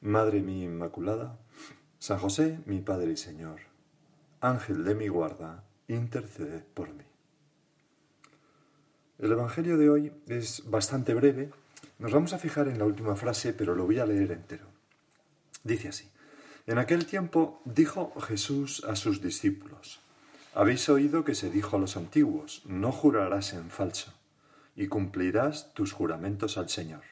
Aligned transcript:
Madre 0.00 0.42
mía 0.42 0.64
Inmaculada, 0.64 1.36
San 1.98 2.18
José, 2.18 2.60
mi 2.66 2.80
Padre 2.80 3.12
y 3.12 3.16
Señor, 3.16 3.60
Ángel 4.40 4.84
de 4.84 4.94
mi 4.94 5.08
guarda, 5.08 5.64
intercede 5.88 6.64
por 6.74 6.94
mí. 6.94 7.02
El 9.18 9.32
Evangelio 9.32 9.76
de 9.76 9.90
hoy 9.90 10.12
es 10.28 10.62
bastante 10.70 11.14
breve. 11.14 11.50
Nos 11.98 12.12
vamos 12.12 12.32
a 12.32 12.38
fijar 12.38 12.68
en 12.68 12.78
la 12.78 12.84
última 12.84 13.16
frase, 13.16 13.52
pero 13.52 13.74
lo 13.74 13.86
voy 13.86 13.98
a 13.98 14.06
leer 14.06 14.30
entero. 14.30 14.66
Dice 15.64 15.88
así, 15.88 16.08
en 16.68 16.78
aquel 16.78 17.04
tiempo 17.04 17.60
dijo 17.64 18.12
Jesús 18.20 18.84
a 18.84 18.94
sus 18.94 19.20
discípulos, 19.20 20.00
habéis 20.54 20.88
oído 20.88 21.24
que 21.24 21.34
se 21.34 21.50
dijo 21.50 21.76
a 21.76 21.80
los 21.80 21.96
antiguos, 21.96 22.62
no 22.66 22.92
jurarás 22.92 23.52
en 23.52 23.70
falso, 23.70 24.14
y 24.76 24.86
cumplirás 24.86 25.74
tus 25.74 25.92
juramentos 25.92 26.56
al 26.56 26.68
Señor. 26.68 27.02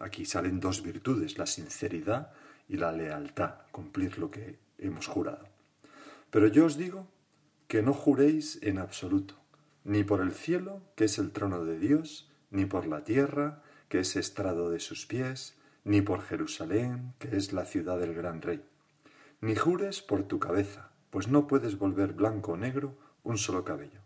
Aquí 0.00 0.24
salen 0.24 0.60
dos 0.60 0.82
virtudes, 0.82 1.38
la 1.38 1.46
sinceridad 1.46 2.32
y 2.68 2.78
la 2.78 2.90
lealtad, 2.90 3.54
cumplir 3.70 4.18
lo 4.18 4.30
que 4.30 4.58
hemos 4.78 5.06
jurado. 5.06 5.46
Pero 6.30 6.46
yo 6.46 6.64
os 6.64 6.76
digo 6.76 7.06
que 7.68 7.82
no 7.82 7.92
juréis 7.92 8.58
en 8.62 8.78
absoluto, 8.78 9.34
ni 9.84 10.02
por 10.02 10.22
el 10.22 10.32
cielo, 10.32 10.80
que 10.96 11.04
es 11.04 11.18
el 11.18 11.32
trono 11.32 11.64
de 11.64 11.78
Dios, 11.78 12.30
ni 12.50 12.64
por 12.64 12.86
la 12.86 13.04
tierra, 13.04 13.62
que 13.88 14.00
es 14.00 14.16
estrado 14.16 14.70
de 14.70 14.80
sus 14.80 15.04
pies, 15.04 15.56
ni 15.84 16.00
por 16.00 16.22
Jerusalén, 16.22 17.12
que 17.18 17.36
es 17.36 17.52
la 17.52 17.66
ciudad 17.66 17.98
del 17.98 18.14
gran 18.14 18.40
rey. 18.40 18.64
Ni 19.40 19.54
jures 19.54 20.00
por 20.00 20.22
tu 20.24 20.38
cabeza, 20.38 20.90
pues 21.10 21.28
no 21.28 21.46
puedes 21.46 21.78
volver 21.78 22.12
blanco 22.12 22.52
o 22.52 22.56
negro 22.56 22.96
un 23.22 23.36
solo 23.36 23.64
cabello. 23.64 24.00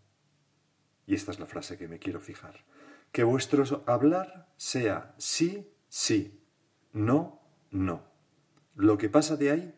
Y 1.06 1.14
esta 1.14 1.30
es 1.30 1.38
la 1.38 1.46
frase 1.46 1.76
que 1.78 1.88
me 1.88 1.98
quiero 1.98 2.20
fijar. 2.20 2.64
Que 3.12 3.24
vuestro 3.24 3.84
hablar 3.86 4.48
sea 4.56 5.14
sí 5.18 5.70
sí, 5.94 6.42
no, 6.92 7.40
no. 7.70 8.02
Lo 8.74 8.98
que 8.98 9.08
pasa 9.08 9.36
de 9.36 9.52
ahí 9.52 9.74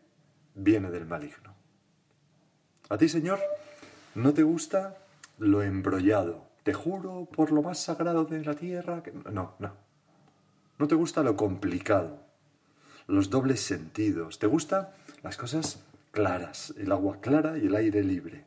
viene 0.55 0.89
del 0.89 1.05
maligno. 1.05 1.53
A 2.89 2.97
ti, 2.97 3.07
Señor, 3.07 3.39
no 4.15 4.33
te 4.33 4.41
gusta 4.41 4.97
lo 5.37 5.61
embrollado. 5.61 6.49
Te 6.63 6.73
juro 6.73 7.25
por 7.31 7.51
lo 7.51 7.61
más 7.61 7.83
sagrado 7.83 8.25
de 8.25 8.43
la 8.43 8.55
tierra 8.55 9.03
que... 9.03 9.11
No, 9.11 9.53
no. 9.59 9.75
No 10.79 10.87
te 10.87 10.95
gusta 10.95 11.21
lo 11.21 11.35
complicado, 11.35 12.19
los 13.05 13.29
dobles 13.29 13.61
sentidos. 13.61 14.39
Te 14.39 14.47
gustan 14.47 14.89
las 15.21 15.37
cosas 15.37 15.83
claras, 16.09 16.73
el 16.77 16.91
agua 16.91 17.21
clara 17.21 17.59
y 17.59 17.67
el 17.67 17.75
aire 17.75 18.03
libre. 18.03 18.43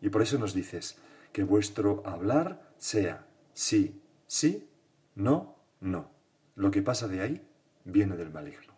Y 0.00 0.08
por 0.08 0.22
eso 0.22 0.38
nos 0.38 0.54
dices 0.54 0.96
que 1.32 1.44
vuestro 1.44 2.02
hablar 2.06 2.72
sea 2.78 3.26
sí, 3.52 4.02
sí, 4.26 4.70
no, 5.14 5.56
no. 5.80 6.19
Lo 6.60 6.70
que 6.70 6.82
pasa 6.82 7.08
de 7.08 7.22
ahí 7.22 7.40
viene 7.86 8.18
del 8.18 8.30
maligno. 8.30 8.74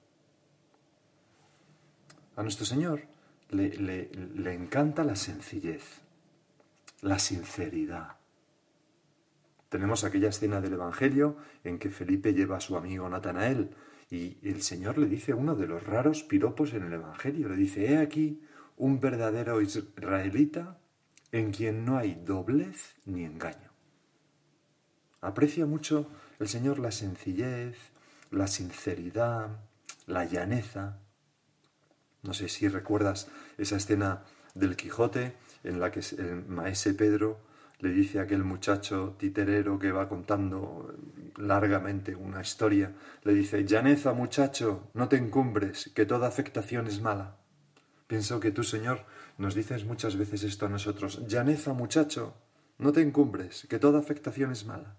A 2.36 2.42
nuestro 2.44 2.64
Señor 2.64 3.02
le, 3.50 4.54
encanta 4.54 5.02
la 5.02 5.16
sencillez, 5.16 5.82
la 7.00 7.18
sinceridad. 7.18 8.18
Tenemos 9.68 10.04
aquella 10.04 10.28
escena 10.28 10.60
del 10.60 10.74
Evangelio 10.74 11.38
en 11.64 11.80
que 11.80 11.90
Felipe 11.90 12.32
lleva 12.32 12.58
a 12.58 12.60
su 12.60 12.76
amigo 12.76 13.08
Natanael 13.08 13.70
y 14.12 14.38
el 14.48 14.62
Señor 14.62 14.96
le 14.96 15.08
dice 15.08 15.34
uno 15.34 15.56
de 15.56 15.66
los 15.66 15.84
raros 15.84 16.22
piropos 16.22 16.74
en 16.74 16.84
el 16.84 16.92
Evangelio. 16.92 17.48
Le 17.48 17.56
dice, 17.56 17.92
he 17.92 17.98
aquí 17.98 18.44
un 18.76 19.00
verdadero 19.00 19.60
israelita 19.60 20.78
en 21.32 21.50
quien 21.50 21.84
no 21.84 21.98
hay 21.98 22.14
doblez 22.14 22.94
ni 23.06 23.24
engaño. 23.24 23.72
Aprecia 25.20 25.66
mucho 25.66 26.08
el 26.42 26.48
Señor 26.48 26.80
la 26.80 26.90
sencillez, 26.90 27.76
la 28.32 28.48
sinceridad, 28.48 29.60
la 30.06 30.24
llaneza. 30.24 30.98
No 32.22 32.34
sé 32.34 32.48
si 32.48 32.66
recuerdas 32.66 33.28
esa 33.58 33.76
escena 33.76 34.24
del 34.54 34.74
Quijote 34.74 35.36
en 35.62 35.78
la 35.78 35.92
que 35.92 36.00
el 36.18 36.44
maese 36.46 36.94
Pedro 36.94 37.38
le 37.78 37.90
dice 37.90 38.18
a 38.18 38.22
aquel 38.22 38.42
muchacho 38.42 39.14
titerero 39.18 39.78
que 39.78 39.92
va 39.92 40.08
contando 40.08 40.96
largamente 41.36 42.16
una 42.16 42.40
historia, 42.40 42.92
le 43.22 43.34
dice, 43.34 43.64
llaneza 43.64 44.12
muchacho, 44.12 44.90
no 44.94 45.08
te 45.08 45.16
encumbres, 45.16 45.90
que 45.94 46.06
toda 46.06 46.26
afectación 46.26 46.88
es 46.88 47.00
mala. 47.00 47.36
Pienso 48.08 48.40
que 48.40 48.50
tú, 48.50 48.64
Señor, 48.64 49.04
nos 49.38 49.54
dices 49.54 49.84
muchas 49.84 50.16
veces 50.16 50.42
esto 50.42 50.66
a 50.66 50.68
nosotros, 50.68 51.26
llaneza 51.26 51.72
muchacho, 51.72 52.34
no 52.78 52.92
te 52.92 53.00
encumbres, 53.00 53.66
que 53.68 53.78
toda 53.78 54.00
afectación 54.00 54.52
es 54.52 54.66
mala. 54.66 54.96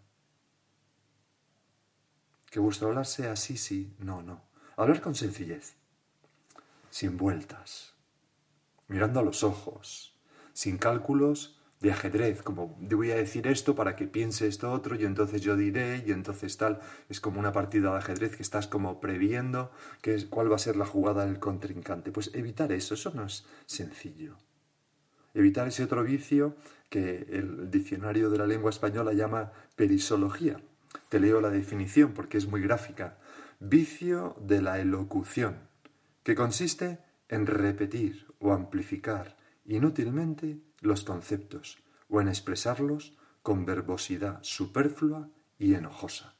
Que 2.53 2.59
vuestro 2.59 2.90
hablar 2.90 3.08
sea 3.08 3.36
sí, 3.36 3.58
sí, 3.58 3.96
no, 3.97 4.22
no. 4.22 4.44
Hablar 4.78 5.02
con 5.02 5.16
sencillez, 5.16 5.74
sin 6.91 7.18
vueltas, 7.18 7.96
mirando 8.88 9.19
a 9.19 9.24
los 9.24 9.41
ojos, 9.44 10.14
sin 10.53 10.78
cálculos 10.78 11.59
de 11.80 11.91
ajedrez, 11.91 12.44
como 12.44 12.78
voy 12.80 13.09
a 13.09 13.16
decir 13.16 13.47
esto 13.47 13.74
para 13.74 13.96
que 13.96 14.06
piense 14.06 14.46
esto 14.46 14.72
otro 14.72 14.96
y 14.96 15.03
entonces 15.03 15.41
yo 15.41 15.58
diré 15.58 16.03
y 16.06 16.12
entonces 16.12 16.56
tal. 16.56 16.80
Es 17.09 17.19
como 17.19 17.40
una 17.40 17.53
partida 17.53 17.90
de 17.90 17.97
ajedrez 17.97 18.36
que 18.36 18.44
estás 18.44 18.68
como 18.68 19.02
previendo 19.02 19.72
que 20.03 20.24
cuál 20.30 20.52
va 20.52 20.58
a 20.58 20.59
ser 20.59 20.75
la 20.75 20.85
jugada 20.85 21.25
del 21.25 21.40
contrincante. 21.40 22.12
Pues 22.12 22.30
evitar 22.35 22.72
eso, 22.72 22.94
eso 22.94 23.12
no 23.16 23.25
es 23.25 23.47
sencillo. 23.66 24.38
Evitar 25.34 25.68
ese 25.68 25.85
otro 25.85 26.03
vicio 26.03 26.56
que 26.90 27.25
el 27.31 27.72
diccionario 27.72 28.30
de 28.30 28.38
la 28.38 28.46
lengua 28.46 28.70
española 28.70 29.14
llama 29.14 29.52
perisología 29.75 30.62
te 31.09 31.20
leo 31.20 31.42
la 31.42 31.50
definición 31.50 32.14
porque 32.14 32.38
es 32.38 32.48
muy 32.48 32.62
gráfica. 32.62 33.18
Vicio 33.59 34.36
de 34.42 34.62
la 34.62 34.80
elocución, 34.80 35.58
que 36.24 36.36
consiste 36.36 37.00
en 37.30 37.46
repetir 37.46 38.28
o 38.40 38.54
amplificar 38.54 39.38
inútilmente 39.66 40.59
los 40.82 41.03
conceptos 41.03 41.80
o 42.09 42.22
en 42.22 42.28
expresarlos 42.28 43.18
con 43.42 43.66
verbosidad 43.66 44.40
superflua 44.42 45.30
y 45.58 45.76
enojosa. 45.76 46.36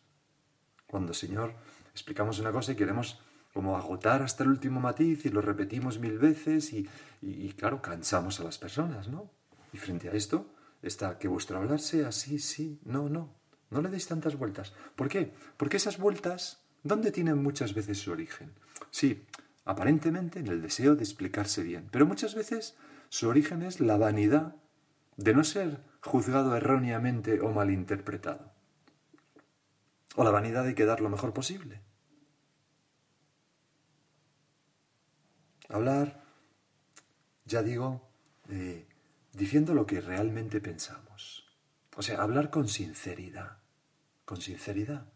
Cuando, 0.88 1.14
Señor, 1.14 1.56
explicamos 1.92 2.40
una 2.40 2.52
cosa 2.52 2.74
y 2.74 2.76
queremos 2.76 3.20
como 3.54 3.78
agotar 3.78 4.22
hasta 4.22 4.44
el 4.44 4.50
último 4.50 4.80
matiz 4.80 5.26
y 5.26 5.30
lo 5.30 5.42
repetimos 5.42 6.00
mil 6.00 6.18
veces 6.18 6.74
y, 6.74 7.54
claro, 7.54 7.82
cansamos 7.82 8.40
a 8.40 8.44
las 8.44 8.58
personas, 8.58 9.08
¿no? 9.08 9.30
Y 9.72 9.78
frente 9.78 10.10
a 10.10 10.14
esto 10.14 10.48
está 10.82 11.18
que 11.18 11.28
vuestro 11.28 11.58
hablar 11.58 11.80
sea 11.80 12.12
sí, 12.12 12.40
sí, 12.40 12.80
no, 12.84 13.10
no. 13.10 13.36
No 13.74 13.82
le 13.82 13.90
deis 13.90 14.08
tantas 14.08 14.38
vueltas. 14.38 14.72
¿Por 14.96 15.10
qué? 15.10 15.34
Porque 15.58 15.78
esas 15.78 15.98
vueltas, 15.98 16.62
¿dónde 16.84 17.12
tienen 17.12 17.42
muchas 17.42 17.74
veces 17.74 17.98
su 17.98 18.12
origen? 18.12 18.54
Sí, 18.92 19.26
aparentemente 19.66 20.40
en 20.40 20.48
el 20.48 20.62
deseo 20.62 20.96
de 20.96 21.04
explicarse 21.04 21.64
bien, 21.64 21.90
pero 21.92 22.06
muchas 22.06 22.36
veces 22.36 22.78
su 23.10 23.28
origen 23.28 23.64
es 23.64 23.80
la 23.80 23.98
vanidad 23.98 24.56
de 25.18 25.34
no 25.34 25.44
ser 25.44 25.82
juzgado 26.02 26.56
erróneamente 26.56 27.42
o 27.42 27.50
malinterpretado. 27.50 28.52
O 30.16 30.24
la 30.24 30.30
vanidad 30.30 30.64
de 30.64 30.76
quedar 30.76 31.02
lo 31.02 31.10
mejor 31.10 31.34
posible. 31.34 31.82
Hablar, 35.70 36.24
ya 37.46 37.64
digo, 37.64 38.08
eh, 38.50 38.86
diciendo 39.32 39.74
lo 39.74 39.88
que 39.88 40.00
realmente 40.00 40.62
pensamos. 40.62 41.48
O 41.96 42.04
sea, 42.04 42.22
hablar 42.22 42.52
con 42.52 42.68
sinceridad 42.68 43.63
con 44.26 44.42
sinceridad. 44.42 45.12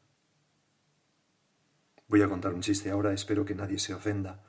Voy 2.08 2.22
a 2.22 2.30
contar 2.30 2.54
un 2.54 2.62
chiste 2.62 2.90
ahora, 2.90 3.14
espero 3.14 3.44
que 3.44 3.56
nadie 3.56 3.80
se 3.80 3.94
ofenda. 3.94 4.44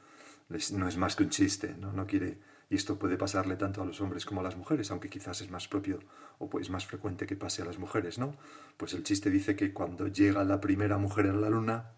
No 0.48 0.88
es 0.88 0.96
más 0.96 1.16
que 1.16 1.24
un 1.24 1.30
chiste, 1.30 1.74
¿no? 1.78 1.92
No 1.92 2.06
quiere... 2.06 2.40
Y 2.70 2.76
esto 2.76 2.98
puede 2.98 3.16
pasarle 3.16 3.56
tanto 3.56 3.80
a 3.80 3.86
los 3.86 4.00
hombres 4.00 4.26
como 4.26 4.40
a 4.40 4.44
las 4.44 4.56
mujeres, 4.56 4.90
aunque 4.90 5.08
quizás 5.08 5.40
es 5.40 5.50
más 5.50 5.68
propio 5.68 6.00
o 6.38 6.50
pues 6.50 6.68
más 6.68 6.86
frecuente 6.86 7.26
que 7.26 7.34
pase 7.34 7.62
a 7.62 7.64
las 7.64 7.78
mujeres, 7.78 8.18
¿no? 8.18 8.36
Pues 8.76 8.92
el 8.92 9.04
chiste 9.04 9.30
dice 9.30 9.56
que 9.56 9.72
cuando 9.72 10.06
llega 10.08 10.44
la 10.44 10.60
primera 10.60 10.98
mujer 10.98 11.28
a 11.28 11.32
la 11.32 11.48
luna, 11.48 11.92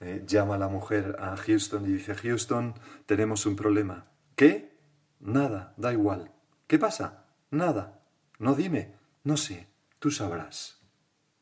eh, 0.00 0.24
llama 0.26 0.56
a 0.56 0.58
la 0.58 0.68
mujer 0.68 1.16
a 1.20 1.36
Houston 1.36 1.84
y 1.86 1.92
dice, 1.92 2.14
Houston, 2.14 2.74
tenemos 3.06 3.46
un 3.46 3.54
problema. 3.54 4.06
¿Qué? 4.34 4.76
Nada, 5.20 5.74
da 5.76 5.92
igual. 5.92 6.32
¿Qué 6.66 6.78
pasa? 6.78 7.26
Nada. 7.50 8.02
No 8.38 8.54
dime. 8.54 8.96
No 9.22 9.36
sé. 9.36 9.68
Tú 9.98 10.10
sabrás. 10.10 10.77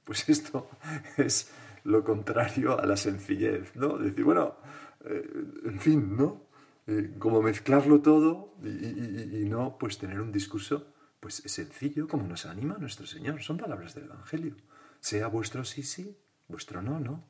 Pues 0.07 0.27
esto 0.31 0.71
es 1.19 1.51
lo 1.85 2.03
contrario 2.03 2.81
a 2.81 2.87
la 2.87 2.97
sencillez, 2.97 3.75
¿no? 3.75 3.99
Decir, 3.99 4.25
bueno, 4.25 4.57
eh, 5.05 5.29
en 5.65 5.79
fin, 5.79 6.17
¿no? 6.17 6.47
Eh, 6.87 7.17
como 7.19 7.43
mezclarlo 7.43 8.01
todo 8.01 8.55
y, 8.63 9.45
no 9.49 9.77
pues 9.77 9.99
tener 9.99 10.21
un 10.21 10.31
discurso 10.31 10.95
pues 11.19 11.43
sencillo 11.45 12.07
como 12.07 12.29
nos 12.29 12.47
anima 12.47 12.79
nuestro 12.79 13.07
Señor. 13.07 13.43
Son 13.43 13.57
palabras 13.57 13.95
del 13.95 14.05
Evangelio. 14.05 14.57
Sea 15.01 15.27
vuestro 15.27 15.65
sí, 15.65 15.83
sí, 15.83 16.17
vuestro 16.49 16.81
no, 16.81 17.01
no. 17.01 17.25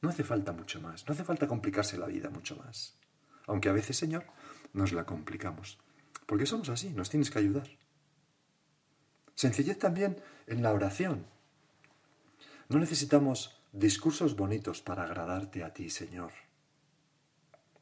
No 0.00 0.08
hace 0.08 0.24
falta 0.24 0.52
mucho 0.52 0.80
más, 0.80 1.06
no 1.06 1.12
hace 1.12 1.24
falta 1.24 1.46
complicarse 1.48 1.98
la 1.98 2.06
vida 2.06 2.30
mucho 2.30 2.56
más. 2.56 2.98
Aunque 3.46 3.68
a 3.68 3.72
veces, 3.72 3.96
Señor, 3.98 4.24
nos 4.72 4.92
la 4.92 5.04
complicamos. 5.04 5.78
Porque 6.26 6.46
somos 6.46 6.68
así, 6.68 6.90
nos 6.90 7.10
tienes 7.10 7.30
que 7.30 7.40
ayudar. 7.40 7.68
Sencillez 9.34 9.78
también 9.78 10.22
en 10.46 10.62
la 10.62 10.72
oración. 10.72 11.26
No 12.70 12.78
necesitamos 12.78 13.60
discursos 13.72 14.36
bonitos 14.36 14.80
para 14.80 15.02
agradarte 15.02 15.64
a 15.64 15.74
ti, 15.74 15.90
Señor. 15.90 16.30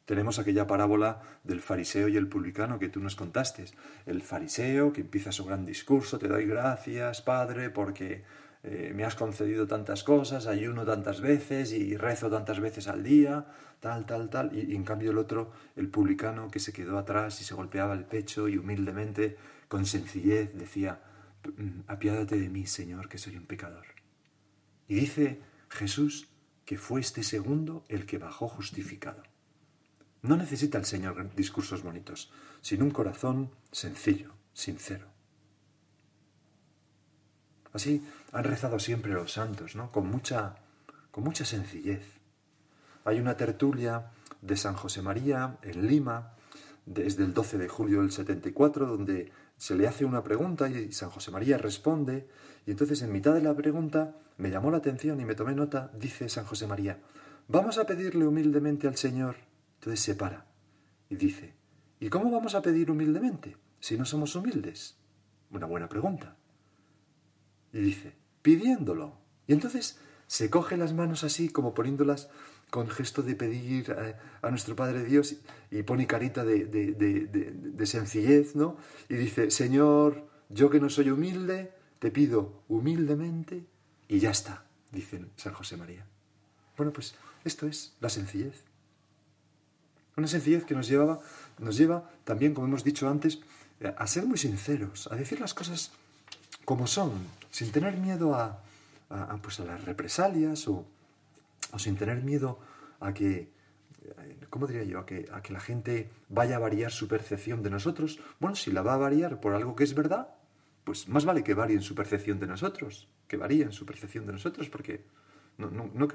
Tenemos 0.07 0.39
aquella 0.39 0.67
parábola 0.67 1.21
del 1.45 1.61
fariseo 1.61 2.09
y 2.09 2.17
el 2.17 2.27
publicano 2.27 2.79
que 2.79 2.89
tú 2.89 2.99
nos 3.01 3.15
contaste. 3.15 3.67
El 4.07 4.23
fariseo 4.23 4.95
que 4.95 5.03
empieza 5.03 5.31
su 5.31 5.45
gran 5.45 5.67
discurso, 5.67 6.19
te 6.19 6.27
doy 6.27 6.47
gracias, 6.47 7.21
Padre, 7.21 7.69
porque 7.69 8.25
eh, 8.63 8.93
me 8.97 9.05
has 9.05 9.15
concedido 9.15 9.67
tantas 9.67 10.05
cosas, 10.05 10.47
ayuno 10.47 10.87
tantas 10.87 11.21
veces 11.21 11.73
y 11.73 11.95
rezo 11.99 12.31
tantas 12.31 12.59
veces 12.59 12.89
al 12.89 13.05
día, 13.05 13.45
tal, 13.81 14.07
tal, 14.07 14.31
tal. 14.31 14.57
Y, 14.57 14.73
y, 14.73 14.75
en 14.75 14.85
cambio 14.85 15.11
el 15.11 15.19
otro, 15.19 15.53
el 15.77 15.91
publicano 15.91 16.51
que 16.51 16.61
se 16.61 16.73
quedó 16.73 16.97
atrás 16.97 17.43
y 17.43 17.45
se 17.45 17.55
golpeaba 17.55 17.93
el 17.93 18.07
pecho 18.07 18.49
y 18.49 18.57
humildemente, 18.57 19.37
con 19.69 19.85
sencillez, 19.85 20.55
decía, 20.55 21.03
apiádate 21.89 22.41
de 22.41 22.49
mí, 22.49 22.67
Señor, 22.67 23.11
que 23.11 23.19
soy 23.19 23.37
un 23.37 23.45
pecador. 23.45 23.98
Y 24.89 24.95
dice 24.97 25.41
Jesús 25.69 26.29
que 26.65 26.79
fue 26.79 27.01
este 27.01 27.23
segundo 27.23 27.85
el 27.89 28.07
que 28.07 28.19
bajó 28.19 28.49
justificado. 28.49 29.23
No 30.23 30.37
necesita 30.37 30.79
el 30.79 30.85
Señor 30.85 31.35
discursos 31.35 31.83
bonitos, 31.83 32.33
sino 32.61 32.85
un 32.85 32.91
corazón 32.91 33.51
sencillo, 33.71 34.35
sincero. 34.53 35.07
Así 37.73 38.05
han 38.33 38.45
rezado 38.45 38.79
siempre 38.79 39.13
los 39.13 39.33
santos, 39.33 39.77
¿no? 39.77 39.93
Con 39.93 40.11
mucha, 40.11 40.57
con 41.11 41.25
mucha 41.25 41.45
sencillez. 41.45 42.05
Hay 43.05 43.21
una 43.21 43.37
tertulia 43.37 44.11
de 44.43 44.57
San 44.57 44.75
José 44.75 45.03
María 45.03 45.59
en 45.63 45.87
Lima, 45.87 46.35
desde 46.85 47.25
el 47.25 47.35
12 47.35 47.59
de 47.59 47.69
julio 47.69 48.01
del 48.01 48.11
74, 48.11 48.87
donde 48.87 49.31
se 49.57 49.75
le 49.75 49.87
hace 49.87 50.05
una 50.05 50.23
pregunta 50.23 50.69
y 50.69 50.93
San 50.93 51.11
José 51.11 51.31
María 51.31 51.59
responde, 51.59 52.29
y 52.67 52.71
entonces 52.71 53.03
en 53.03 53.13
mitad 53.13 53.35
de 53.35 53.43
la 53.43 53.55
pregunta 53.55 54.17
me 54.39 54.51
llamó 54.51 54.71
la 54.71 54.79
atención 54.79 55.21
y 55.21 55.25
me 55.25 55.35
tomé 55.35 55.55
nota, 55.55 55.91
dice 55.95 56.29
San 56.29 56.47
José 56.47 56.67
María, 56.67 56.99
vamos 57.47 57.79
a 57.79 57.87
pedirle 57.87 58.27
humildemente 58.27 58.89
al 58.89 58.97
Señor 58.97 59.37
entonces 59.79 60.01
se 60.01 60.15
para 60.17 60.45
y 61.09 61.17
dice, 61.17 61.55
¿y 62.01 62.09
cómo 62.09 62.31
vamos 62.31 62.55
a 62.55 62.63
pedir 62.63 62.91
humildemente 62.91 63.57
si 63.79 63.97
no 63.97 64.05
somos 64.05 64.35
humildes? 64.35 64.97
Una 65.51 65.67
buena 65.67 65.89
pregunta. 65.89 66.37
Y 67.73 67.79
dice, 67.79 68.15
pidiéndolo. 68.43 69.17
Y 69.47 69.53
entonces 69.53 69.99
se 70.27 70.51
coge 70.51 70.77
las 70.77 70.93
manos 70.93 71.23
así, 71.23 71.49
como 71.49 71.75
poniéndolas 71.75 72.29
con 72.71 72.89
gesto 72.89 73.23
de 73.23 73.35
pedir 73.37 73.97
a, 74.43 74.51
nuestro 74.51 74.77
Padre 74.77 75.05
Dios 75.05 75.37
y 75.71 75.83
pone 75.85 76.07
carita 76.07 76.45
de, 76.45 76.67
de, 76.67 77.87
sencillez, 77.87 78.57
¿no? 78.57 78.77
Y 79.09 79.15
dice, 79.15 79.51
Señor, 79.51 80.29
yo 80.51 80.69
que 80.69 80.81
no 80.81 80.91
soy 80.91 81.11
humilde, 81.11 81.73
te 82.01 82.11
pido 82.11 82.65
humildemente 82.69 83.65
y 84.09 84.19
ya 84.19 84.31
está, 84.31 84.65
dice 84.91 85.25
San 85.37 85.53
José 85.53 85.77
María. 85.77 86.05
Bueno, 86.77 86.93
pues 86.93 87.15
esto 87.45 87.67
es 87.67 87.93
la 88.01 88.09
sencillez. 88.09 88.65
Una 90.17 90.27
sencillez 90.27 90.65
que 90.65 90.75
nos, 90.75 90.89
llevaba, 90.89 91.21
nos 91.59 91.77
lleva 91.77 92.11
también, 92.25 92.55
como 92.55 92.67
hemos 92.67 92.83
dicho 92.83 93.09
antes, 93.09 93.39
a 93.97 94.07
ser 94.07 94.27
muy 94.27 94.39
sinceros, 94.39 95.09
a 95.13 95.15
decir 95.15 95.41
las 95.41 95.55
cosas 95.55 95.93
como 96.65 96.87
son, 96.87 97.13
sin 97.51 97.71
tener 97.71 97.97
miedo 97.97 98.35
a, 98.35 98.61
pues 99.43 99.61
a 99.61 99.65
las 99.65 99.85
represalias 99.85 100.67
o, 100.69 100.85
sin 101.77 101.97
tener 101.97 102.23
miedo 102.23 102.59
a 103.01 103.15
que, 103.15 103.49
¿cómo 104.51 104.67
diría 104.67 104.85
yo? 104.85 104.99
A 104.99 105.07
que, 105.07 105.29
a 105.33 105.41
que 105.41 105.53
la 105.53 105.61
gente 105.61 106.11
vaya 106.29 106.57
a 106.57 106.59
variar 106.59 106.91
su 106.91 107.07
percepción 107.07 107.63
de 107.63 107.71
nosotros. 107.71 108.19
Bueno, 108.41 108.57
si 108.57 108.73
la 108.73 108.83
va 108.83 108.95
a 108.95 108.99
variar 108.99 109.41
por 109.41 109.55
algo 109.55 109.77
que 109.77 109.85
es 109.85 109.95
verdad, 109.95 110.35
pues 110.85 111.09
más 111.09 111.25
vale 111.25 111.45
que 111.45 111.55
varíen 111.55 111.83
su 111.83 111.95
percepción 111.95 112.41
de 112.41 112.49
nosotros, 112.49 113.09
que 113.29 113.37
varíen 113.37 113.73
su 113.73 113.87
percepción 113.87 114.27
de 114.27 114.33
nosotros, 114.33 114.69
porque 114.69 115.05
no, 115.59 115.71
no, 115.71 115.91
no, 115.95 116.09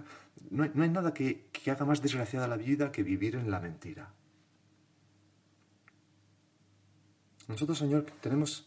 no 0.50 0.84
hay 0.84 0.90
nada 0.90 1.14
que, 1.14 1.46
que, 1.52 1.72
haga 1.72 1.86
más 1.86 2.02
desgraciada 2.02 2.48
la 2.48 2.58
vida 2.58 2.92
que 2.92 3.04
vivir 3.04 3.36
en 3.36 3.52
la 3.52 3.60
mentira. 3.60 4.12
Nosotros, 7.48 7.78
Señor, 7.78 8.06
tenemos, 8.22 8.66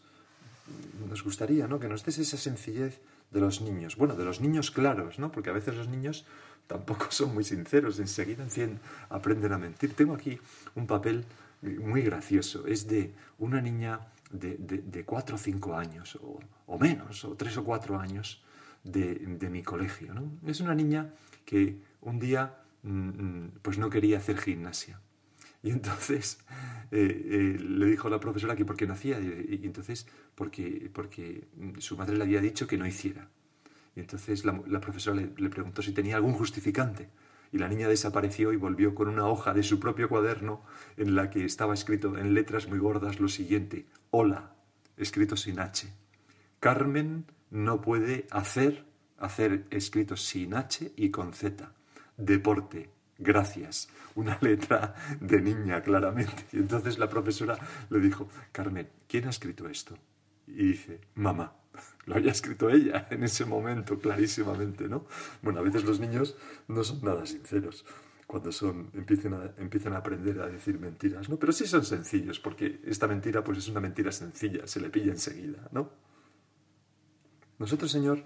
nos 1.09 1.23
gustaría 1.23 1.67
¿no? 1.67 1.79
que 1.79 1.87
nos 1.87 2.05
des 2.05 2.19
esa 2.19 2.37
sencillez 2.37 3.01
de 3.31 3.41
los 3.41 3.61
niños. 3.61 3.97
Bueno, 3.97 4.15
de 4.15 4.23
los 4.23 4.39
niños 4.39 4.71
claros, 4.71 5.19
¿no? 5.19 5.31
Porque 5.31 5.49
a 5.49 5.53
veces 5.53 5.75
los 5.75 5.87
niños 5.87 6.25
tampoco 6.67 7.07
son 7.09 7.33
muy 7.33 7.43
sinceros, 7.43 7.99
enseguida 7.99 8.45
aprenden 9.09 9.53
a 9.53 9.57
mentir. 9.57 9.93
Tengo 9.93 10.13
aquí 10.13 10.39
un 10.75 10.87
papel 10.87 11.25
muy 11.61 12.01
gracioso. 12.01 12.67
Es 12.67 12.87
de 12.87 13.13
una 13.39 13.61
niña 13.61 13.99
de, 14.31 15.03
cuatro 15.05 15.35
o 15.35 15.39
cinco 15.39 15.75
años, 15.75 16.17
o, 16.65 16.77
menos, 16.77 17.23
o 17.25 17.35
tres 17.35 17.57
o 17.57 17.63
cuatro 17.63 17.99
años, 17.99 18.43
de, 18.83 19.49
mi 19.49 19.63
colegio. 19.63 20.13
Es 20.45 20.59
una 20.61 20.75
niña 20.75 21.13
que 21.45 21.79
un 22.01 22.19
día 22.19 22.57
mm, 22.83 22.89
mm, 22.89 23.51
pues 23.61 23.77
no 23.77 23.89
quería 23.89 24.17
hacer 24.17 24.37
gimnasia. 24.37 24.99
Y 25.63 25.71
entonces 25.71 26.39
eh, 26.91 27.57
eh, 27.57 27.59
le 27.59 27.85
dijo 27.87 28.07
a 28.07 28.11
la 28.11 28.19
profesora 28.19 28.55
que 28.55 28.65
por 28.65 28.77
qué 28.77 28.87
no 28.87 28.93
hacía. 28.93 29.19
Y, 29.19 29.61
entonces, 29.63 30.07
porque, 30.35 30.89
porque 30.93 31.47
su 31.79 31.97
madre 31.97 32.17
le 32.17 32.23
había 32.23 32.41
dicho 32.41 32.67
que 32.67 32.77
no 32.77 32.85
hiciera. 32.85 33.29
Y 33.95 34.01
entonces 34.01 34.45
la, 34.45 34.79
profesora 34.79 35.19
le, 35.19 35.49
preguntó 35.49 35.81
si 35.81 35.91
tenía 35.91 36.15
algún 36.17 36.33
justificante. 36.33 37.09
Y 37.51 37.57
la 37.57 37.67
niña 37.67 37.87
desapareció 37.87 38.51
y 38.53 38.57
volvió 38.57 38.93
con 38.93 39.07
una 39.07 39.25
hoja 39.25 39.53
de 39.53 39.63
su 39.63 39.79
propio 39.79 40.09
cuaderno 40.09 40.61
en 40.97 41.15
la 41.15 41.29
que 41.29 41.45
estaba 41.45 41.73
escrito 41.73 42.17
en 42.17 42.33
letras 42.33 42.67
muy 42.67 42.77
gordas 42.77 43.19
lo 43.19 43.29
siguiente. 43.29 43.85
Hola, 44.09 44.55
escrito 44.95 45.35
sin 45.35 45.59
H. 45.59 45.85
Carmen 46.61 47.25
no 47.51 47.81
puede 47.81 48.25
hacer, 48.31 48.85
hacer 49.17 49.65
escrito 49.69 50.15
sin 50.15 50.53
H 50.53 50.93
y 50.95 51.09
con 51.09 51.33
Z. 51.33 51.73
Deporte, 52.15 52.89
gracias. 53.17 53.89
Una 54.15 54.37
letra 54.41 54.95
de 55.19 55.41
niña, 55.41 55.81
claramente. 55.81 56.45
Y 56.53 56.57
entonces 56.57 56.97
la 56.99 57.09
profesora 57.09 57.57
le 57.89 57.99
dijo, 57.99 58.29
Carmen, 58.53 58.87
¿quién 59.09 59.27
ha 59.27 59.29
escrito 59.29 59.67
esto? 59.67 59.97
Y 60.47 60.67
dice, 60.69 61.01
mamá. 61.15 61.53
Lo 62.05 62.15
había 62.15 62.31
escrito 62.31 62.69
ella 62.69 63.07
en 63.11 63.23
ese 63.23 63.43
momento, 63.45 63.99
clarísimamente, 63.99 64.87
¿no? 64.87 65.05
Bueno, 65.41 65.59
a 65.59 65.63
veces 65.63 65.83
los 65.83 65.99
niños 65.99 66.37
no 66.69 66.83
son 66.83 67.01
nada 67.03 67.25
sinceros 67.25 67.85
cuando 68.27 68.51
son, 68.51 68.91
empiezan, 68.93 69.33
a, 69.33 69.53
empiezan 69.57 69.93
a 69.93 69.97
aprender 69.97 70.39
a 70.41 70.47
decir 70.47 70.77
mentiras, 70.79 71.29
¿no? 71.29 71.39
Pero 71.39 71.53
sí 71.53 71.65
son 71.65 71.85
sencillos, 71.85 72.39
porque 72.39 72.81
esta 72.85 73.07
mentira 73.07 73.41
pues 73.43 73.57
es 73.59 73.69
una 73.69 73.79
mentira 73.79 74.11
sencilla, 74.11 74.67
se 74.67 74.81
le 74.81 74.89
pilla 74.89 75.13
enseguida, 75.13 75.69
¿no? 75.71 75.89
Nosotros, 77.57 77.89
Señor, 77.89 78.23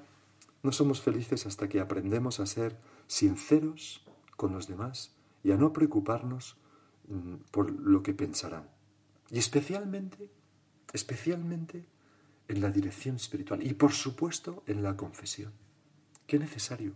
no 0.64 0.72
somos 0.72 1.02
felices 1.02 1.46
hasta 1.46 1.70
que 1.70 1.80
aprendemos 1.80 2.40
a 2.40 2.48
ser 2.48 2.78
sinceros 3.08 4.04
con 4.36 4.54
los 4.54 4.68
demás 4.68 5.16
y 5.44 5.52
a 5.52 5.58
no 5.58 5.72
preocuparnos 5.72 6.58
mm, 7.08 7.36
por 7.52 7.72
lo 7.72 8.02
que 8.02 8.14
pensarán. 8.14 8.70
Y 9.30 9.38
especialmente, 9.38 10.32
especialmente 10.94 11.88
en 12.48 12.62
la 12.62 12.70
dirección 12.70 13.16
espiritual 13.16 13.66
y 13.66 13.74
por 13.74 13.94
supuesto 13.94 14.64
en 14.66 14.84
la 14.84 14.98
confesión. 14.98 15.54
Qué 16.28 16.38
necesario. 16.40 16.94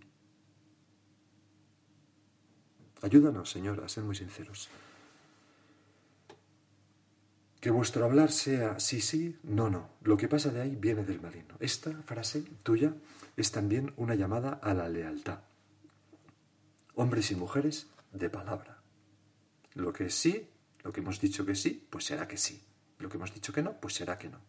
Ayúdanos, 3.05 3.51
Señor, 3.51 3.83
a 3.83 3.87
ser 3.87 4.03
muy 4.03 4.15
sinceros. 4.15 4.67
Que 7.61 7.69
vuestro 7.69 8.03
hablar 8.03 8.31
sea 8.31 8.79
sí, 8.79 8.99
sí, 8.99 9.37
no, 9.43 9.69
no. 9.69 9.89
Lo 10.01 10.17
que 10.17 10.27
pasa 10.27 10.49
de 10.49 10.61
ahí 10.61 10.75
viene 10.75 11.03
del 11.03 11.21
maligno. 11.21 11.55
Esta 11.59 11.91
frase 12.01 12.41
tuya 12.63 12.95
es 13.37 13.51
también 13.51 13.93
una 13.97 14.15
llamada 14.15 14.53
a 14.53 14.73
la 14.73 14.89
lealtad. 14.89 15.41
hombres 16.95 17.29
y 17.29 17.35
mujeres 17.35 17.85
de 18.11 18.31
palabra. 18.31 18.81
Lo 19.75 19.93
que 19.93 20.05
es 20.05 20.15
sí, 20.15 20.49
lo 20.83 20.91
que 20.91 21.01
hemos 21.01 21.21
dicho 21.21 21.45
que 21.45 21.53
sí, 21.53 21.85
pues 21.91 22.05
será 22.05 22.27
que 22.27 22.37
sí. 22.37 22.63
Lo 22.97 23.07
que 23.07 23.17
hemos 23.17 23.31
dicho 23.31 23.53
que 23.53 23.61
no, 23.61 23.79
pues 23.79 23.93
será 23.93 24.17
que 24.17 24.29
no. 24.29 24.39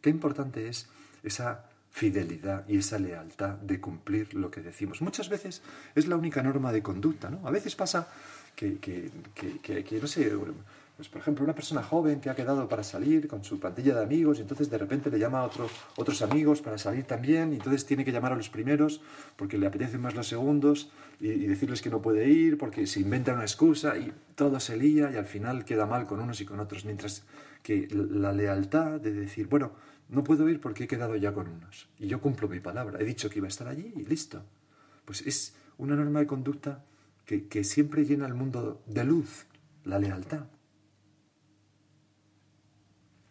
Qué 0.00 0.08
importante 0.08 0.68
es 0.68 0.88
esa 1.22 1.68
fidelidad 1.90 2.68
y 2.68 2.78
esa 2.78 2.98
lealtad 2.98 3.54
de 3.56 3.80
cumplir 3.80 4.34
lo 4.34 4.50
que 4.50 4.60
decimos. 4.60 5.02
Muchas 5.02 5.28
veces 5.28 5.62
es 5.94 6.06
la 6.06 6.16
única 6.16 6.42
norma 6.42 6.72
de 6.72 6.82
conducta, 6.82 7.30
¿no? 7.30 7.46
A 7.46 7.50
veces 7.50 7.74
pasa 7.74 8.08
que, 8.54 8.78
que, 8.78 9.10
que, 9.34 9.84
que 9.84 10.00
no 10.00 10.06
sé, 10.06 10.30
pues, 10.98 11.08
por 11.08 11.20
ejemplo, 11.20 11.44
una 11.44 11.54
persona 11.54 11.80
joven 11.80 12.20
que 12.20 12.28
ha 12.28 12.34
quedado 12.34 12.68
para 12.68 12.82
salir 12.82 13.28
con 13.28 13.44
su 13.44 13.60
plantilla 13.60 13.94
de 13.94 14.02
amigos 14.02 14.38
y 14.38 14.40
entonces 14.40 14.68
de 14.68 14.78
repente 14.78 15.08
le 15.10 15.20
llama 15.20 15.38
a 15.38 15.44
otro, 15.44 15.70
otros 15.94 16.22
amigos 16.22 16.60
para 16.60 16.76
salir 16.76 17.04
también 17.04 17.52
y 17.52 17.54
entonces 17.54 17.86
tiene 17.86 18.04
que 18.04 18.10
llamar 18.10 18.32
a 18.32 18.34
los 18.34 18.48
primeros 18.48 19.00
porque 19.36 19.58
le 19.58 19.68
apetecen 19.68 20.00
más 20.00 20.16
los 20.16 20.26
segundos 20.26 20.90
y, 21.20 21.28
decirles 21.46 21.82
que 21.82 21.88
no 21.88 22.02
puede 22.02 22.28
ir 22.28 22.58
porque 22.58 22.84
se 22.88 22.98
inventa 22.98 23.32
una 23.32 23.42
excusa 23.44 23.96
y 23.96 24.12
todo 24.34 24.58
se 24.58 24.76
lía 24.76 25.08
y 25.12 25.16
al 25.16 25.26
final 25.26 25.64
queda 25.64 25.86
mal 25.86 26.04
con 26.04 26.18
unos 26.18 26.40
y 26.40 26.44
con 26.44 26.58
otros. 26.58 26.84
Mientras 26.84 27.22
que 27.62 27.86
la 27.92 28.32
lealtad 28.32 29.00
de 29.00 29.12
decir, 29.12 29.46
bueno, 29.46 29.70
no 30.08 30.24
puedo 30.24 30.48
ir 30.48 30.60
porque 30.60 30.84
he 30.84 30.88
quedado 30.88 31.16
ya 31.16 31.32
con 31.32 31.48
unos 31.48 31.88
y 31.98 32.06
yo 32.06 32.20
cumplo 32.20 32.48
mi 32.48 32.60
palabra, 32.60 32.98
he 33.00 33.04
dicho 33.04 33.28
que 33.30 33.38
iba 33.38 33.46
a 33.46 33.48
estar 33.48 33.68
allí 33.68 33.92
y 33.96 34.04
listo. 34.04 34.42
Pues 35.04 35.22
es 35.26 35.54
una 35.78 35.96
norma 35.96 36.20
de 36.20 36.26
conducta 36.26 36.84
que, 37.24 37.46
que 37.46 37.64
siempre 37.64 38.04
llena 38.04 38.26
el 38.26 38.34
mundo 38.34 38.82
de 38.86 39.04
luz, 39.04 39.46
la 39.84 39.98
lealtad. 39.98 40.46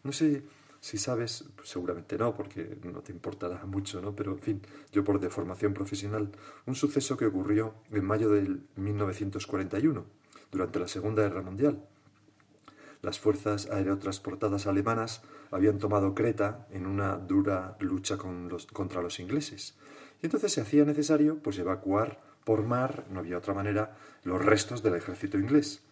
No 0.04 0.12
sé 0.12 0.44
si 0.80 0.98
sabes, 0.98 1.44
seguramente 1.64 2.18
no, 2.18 2.34
porque 2.34 2.78
no 2.84 3.02
te 3.02 3.12
importará 3.12 3.66
mucho, 3.66 4.02
¿no? 4.02 4.16
Pero, 4.16 4.34
en 4.34 4.40
fin, 4.40 4.62
yo 4.92 5.04
por 5.04 5.20
deformación 5.20 5.74
profesional, 5.74 6.32
un 6.66 6.76
suceso 6.76 7.18
que 7.18 7.26
ocurrió 7.26 7.76
en 7.92 8.06
mayo 8.06 8.30
de 8.30 8.58
1941, 8.76 10.06
durante 10.52 10.80
la 10.80 10.88
Segunda 10.88 11.24
Guerra 11.24 11.42
Mundial. 11.42 11.84
Las 13.02 13.20
fuerzas 13.20 13.70
aerotransportadas 13.70 14.68
alemanas 14.68 15.22
habían 15.52 15.78
tomado 15.78 16.16
Creta 16.16 16.68
en 16.72 16.86
una 16.86 17.18
dura 17.18 17.78
lucha 17.80 18.18
contra 18.18 19.02
los 19.02 19.20
ingleses. 19.20 19.76
Y 20.22 20.26
entonces 20.26 20.52
se 20.52 20.62
hacía 20.62 20.86
necesario 20.86 21.38
pues, 21.40 21.60
evacuar 21.60 22.22
por 22.44 22.64
mar, 22.64 23.06
no 23.12 23.20
había 23.20 23.38
otra 23.38 23.54
manera, 23.54 23.96
los 24.24 24.44
restos 24.44 24.82
del 24.82 24.96
ejército 24.96 25.38
inglés. 25.38 25.84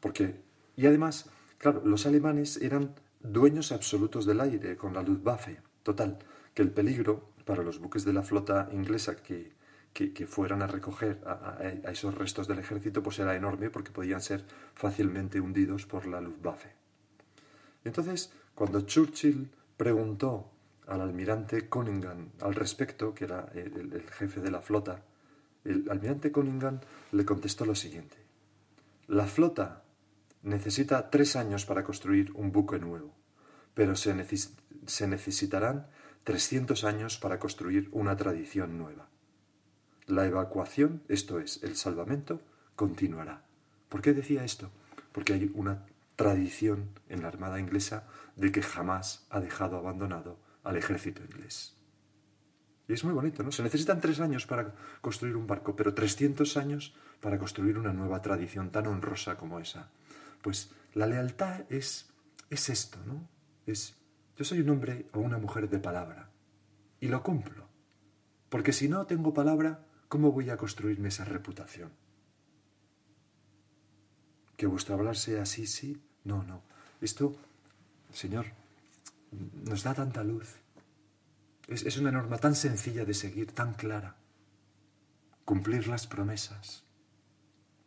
Porque, 0.00 0.36
y 0.76 0.86
además, 0.86 1.30
claro, 1.58 1.82
los 1.84 2.06
alemanes 2.06 2.58
eran 2.58 2.94
dueños 3.20 3.72
absolutos 3.72 4.26
del 4.26 4.40
aire 4.40 4.76
con 4.76 4.94
la 4.94 5.02
Luftwaffe. 5.02 5.60
Total, 5.82 6.18
que 6.52 6.62
el 6.62 6.70
peligro 6.70 7.30
para 7.44 7.62
los 7.62 7.78
buques 7.78 8.04
de 8.04 8.12
la 8.12 8.22
flota 8.22 8.68
inglesa 8.72 9.16
que, 9.16 9.53
que, 9.94 10.26
fueran 10.26 10.60
a 10.60 10.66
recoger 10.66 11.22
a, 11.24 11.90
esos 11.90 12.14
restos 12.14 12.46
del 12.46 12.58
ejército 12.58 13.02
pues 13.02 13.18
era 13.18 13.34
enorme 13.34 13.70
porque 13.70 13.92
podían 13.92 14.20
ser 14.20 14.44
fácilmente 14.74 15.40
hundidos 15.40 15.86
por 15.86 16.06
la 16.06 16.20
Luftwaffe. 16.20 16.72
entonces, 17.84 18.30
cuando 18.54 18.82
Churchill 18.82 19.50
preguntó 19.78 20.50
al 20.86 21.00
almirante 21.00 21.68
Cunningham 21.68 22.30
al 22.40 22.54
respecto, 22.54 23.14
que 23.14 23.24
era 23.24 23.48
el, 23.54 23.92
el 23.94 24.10
jefe 24.10 24.40
de 24.42 24.50
la 24.50 24.60
flota, 24.60 25.02
el 25.64 25.88
almirante 25.90 26.30
Cunningham 26.30 26.80
le 27.12 27.24
contestó 27.24 27.64
lo 27.64 27.74
siguiente. 27.74 28.18
La 29.06 29.26
flota 29.26 29.84
necesita 30.42 31.10
tres 31.10 31.36
años 31.36 31.64
para 31.64 31.84
construir 31.84 32.30
un 32.34 32.52
buque 32.52 32.78
nuevo, 32.78 33.14
pero 33.72 33.96
se, 33.96 34.14
necesitarán 34.14 35.88
300 36.22 36.84
años 36.84 37.18
para 37.18 37.38
construir 37.38 37.88
una 37.92 38.16
tradición 38.16 38.78
nueva. 38.78 39.08
La 40.06 40.26
evacuación, 40.26 41.02
esto 41.08 41.38
es, 41.38 41.62
el 41.62 41.76
salvamento, 41.76 42.42
continuará. 42.76 43.44
¿Por 43.88 44.02
qué 44.02 44.12
decía 44.12 44.44
esto? 44.44 44.70
Porque 45.12 45.32
hay 45.32 45.50
una 45.54 45.86
tradición 46.16 46.90
en 47.08 47.22
la 47.22 47.28
Armada 47.28 47.58
inglesa 47.58 48.06
de 48.36 48.52
que 48.52 48.62
jamás 48.62 49.26
ha 49.30 49.40
dejado 49.40 49.76
abandonado 49.78 50.38
al 50.62 50.76
ejército 50.76 51.22
inglés. 51.22 51.76
Y 52.86 52.92
es 52.92 53.04
muy 53.04 53.14
bonito, 53.14 53.42
¿no? 53.42 53.50
Se 53.50 53.62
necesitan 53.62 54.00
tres 54.00 54.20
años 54.20 54.46
para 54.46 54.74
construir 55.00 55.36
un 55.36 55.46
barco, 55.46 55.74
pero 55.74 55.94
300 55.94 56.56
años 56.56 56.94
para 57.20 57.38
construir 57.38 57.78
una 57.78 57.92
nueva 57.92 58.20
tradición 58.20 58.70
tan 58.70 58.86
honrosa 58.86 59.36
como 59.36 59.58
esa. 59.58 59.90
Pues 60.42 60.70
la 60.92 61.06
lealtad 61.06 61.62
es, 61.70 62.10
es 62.50 62.68
esto, 62.68 62.98
¿no? 63.06 63.26
Es, 63.66 63.96
yo 64.36 64.44
soy 64.44 64.60
un 64.60 64.68
hombre 64.68 65.06
o 65.12 65.20
una 65.20 65.38
mujer 65.38 65.70
de 65.70 65.78
palabra 65.78 66.28
y 67.00 67.08
lo 67.08 67.22
cumplo. 67.22 67.68
Porque 68.50 68.72
si 68.72 68.88
no 68.88 69.06
tengo 69.06 69.32
palabra, 69.32 69.86
¿cómo 70.14 70.30
voy 70.30 70.48
a 70.48 70.56
construirme 70.56 71.08
esa 71.08 71.24
reputación? 71.24 71.90
Que 74.56 74.68
vuestro 74.68 74.94
hablar 74.94 75.16
sea 75.16 75.42
así, 75.42 75.66
sí, 75.66 76.00
no, 76.22 76.44
no. 76.44 76.62
Esto, 77.00 77.34
Señor, 78.12 78.46
nos 79.64 79.82
da 79.82 79.92
tanta 79.92 80.22
luz. 80.22 80.54
Es, 81.66 81.82
es 81.82 81.96
una 81.98 82.12
norma 82.12 82.38
tan 82.38 82.54
sencilla 82.54 83.04
de 83.04 83.12
seguir, 83.12 83.50
tan 83.50 83.74
clara. 83.74 84.14
Cumplir 85.44 85.88
las 85.88 86.06
promesas, 86.06 86.84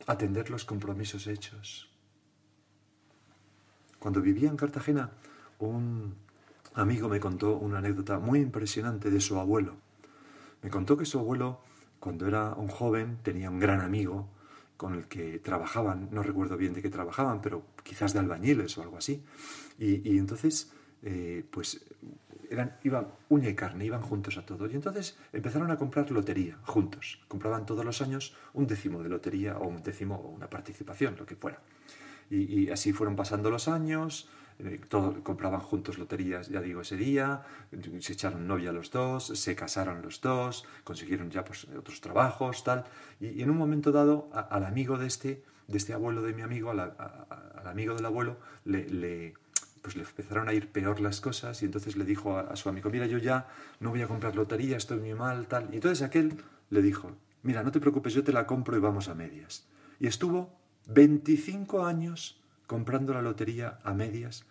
atender 0.06 0.50
los 0.50 0.66
compromisos 0.66 1.28
hechos, 1.28 1.90
cuando 4.00 4.22
vivía 4.22 4.50
en 4.50 4.58
Cartagena, 4.58 5.12
un 5.60 6.18
amigo 6.74 7.08
me 7.08 7.22
contó 7.22 7.56
una 7.56 7.78
anécdota 7.78 8.20
muy 8.20 8.42
impresionante 8.42 9.12
de 9.12 9.22
su 9.22 9.40
abuelo. 9.40 9.78
Me 10.62 10.70
contó 10.70 10.98
que 10.98 11.06
su 11.06 11.20
abuelo, 11.20 11.62
cuando 12.00 12.28
era 12.28 12.54
un 12.54 12.68
joven, 12.68 13.18
tenía 13.24 13.50
un 13.50 13.60
gran 13.60 13.82
amigo 13.82 14.28
con 14.78 14.94
el 14.94 15.08
que 15.08 15.40
trabajaban, 15.40 16.10
no 16.12 16.22
recuerdo 16.22 16.56
bien 16.56 16.74
de 16.74 16.82
qué 16.82 16.90
trabajaban, 16.90 17.42
pero 17.42 17.64
quizás 17.84 18.14
de 18.14 18.20
albañiles 18.20 18.78
o 18.78 18.84
algo 18.84 18.98
así. 18.98 19.24
Y, 19.80 20.18
entonces, 20.18 20.72
eh, 21.02 21.44
pues 21.50 21.86
eran, 22.50 22.78
iban 22.84 23.08
uña 23.30 23.50
y 23.50 23.56
carne, 23.56 23.86
iban 23.86 24.02
juntos 24.02 24.38
a 24.38 24.46
todo. 24.46 24.68
Y 24.68 24.76
entonces 24.76 25.18
empezaron 25.34 25.72
a 25.72 25.78
comprar 25.78 26.10
lotería 26.12 26.58
juntos. 26.64 27.20
Compraban 27.28 27.66
todos 27.66 27.84
los 27.84 28.02
años 28.02 28.36
un 28.54 28.68
décimo 28.68 29.04
de 29.04 29.10
lotería 29.10 29.58
o 29.58 29.68
un 29.68 29.82
décimo 29.82 30.16
o 30.16 30.30
una 30.30 30.50
participación, 30.50 31.16
lo 31.18 31.26
que 31.26 31.36
fuera. 31.36 31.60
Y, 32.30 32.70
así 32.70 32.92
fueron 32.92 33.16
pasando 33.16 33.50
los 33.50 33.68
años, 33.68 34.30
eh, 34.60 34.82
compraban 34.90 35.60
juntos 35.60 36.00
loterías, 36.00 36.50
ya 36.50 36.62
digo, 36.62 36.82
ese 36.82 36.98
día, 36.98 37.44
se 38.00 38.14
echaron 38.14 38.48
novia 38.48 38.72
los 38.72 38.90
dos, 38.90 39.28
se 39.28 39.56
casaron 39.56 40.02
los 40.02 40.20
dos, 40.20 40.66
consiguieron 40.84 41.30
ya 41.30 41.46
pues, 41.46 41.68
otros 41.78 42.02
trabajos, 42.02 42.64
tal. 42.64 42.86
Y, 43.20 43.44
en 43.44 43.52
un 43.52 43.58
momento 43.58 43.92
dado, 43.92 44.30
al 44.34 44.66
amigo 44.66 44.98
de 44.98 45.06
este, 45.06 45.44
de 45.68 45.78
este 45.78 45.94
abuelo 45.94 46.24
de 46.24 46.34
mi 46.34 46.42
amigo, 46.42 46.72
al 46.72 47.68
amigo 47.68 47.94
del 47.94 48.06
abuelo, 48.06 48.38
le, 48.66 49.36
pues 49.84 49.96
le 49.96 50.02
empezaron 50.02 50.50
a 50.50 50.54
ir 50.54 50.72
peor 50.72 51.02
las 51.02 51.22
cosas 51.22 51.62
y 51.62 51.66
entonces 51.66 51.96
le 51.96 52.04
dijo 52.04 52.38
a, 52.38 52.42
a, 52.42 52.56
su 52.56 52.68
amigo, 52.68 52.90
mira, 52.90 53.06
yo 53.06 53.20
ya 53.20 53.48
no 53.80 53.92
voy 53.92 54.02
a 54.02 54.08
comprar 54.08 54.36
lotería, 54.36 54.78
estoy 54.78 55.00
muy 55.00 55.14
mal, 55.14 55.46
tal. 55.48 55.70
Y 55.72 55.76
entonces 55.76 56.02
aquel 56.02 56.42
le 56.72 56.82
dijo, 56.82 57.12
mira, 57.44 57.62
no 57.62 57.72
te 57.72 57.80
preocupes, 57.80 58.14
yo 58.14 58.24
te 58.24 58.34
la 58.34 58.48
compro 58.48 58.76
y 58.76 58.80
vamos 58.80 59.08
a 59.08 59.14
medias. 59.14 59.68
Y 60.00 60.08
estuvo 60.08 60.58
25 60.88 61.86
años 61.86 62.42
comprando 62.68 63.14
la 63.14 63.22
lotería 63.22 63.80
a 63.84 63.94
medias, 63.94 64.46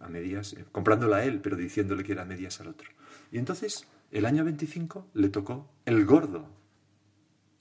a 0.00 0.08
medias, 0.08 0.52
eh, 0.52 0.64
comprándola 0.72 1.18
a 1.18 1.24
él, 1.24 1.40
pero 1.40 1.56
diciéndole 1.56 2.04
que 2.04 2.12
era 2.12 2.22
a 2.22 2.26
medias 2.26 2.60
al 2.60 2.68
otro. 2.68 2.90
Y 3.32 3.38
entonces, 3.38 3.88
el 4.10 4.26
año 4.26 4.44
25 4.44 5.08
le 5.14 5.28
tocó 5.28 5.72
el 5.84 6.04
gordo, 6.04 6.48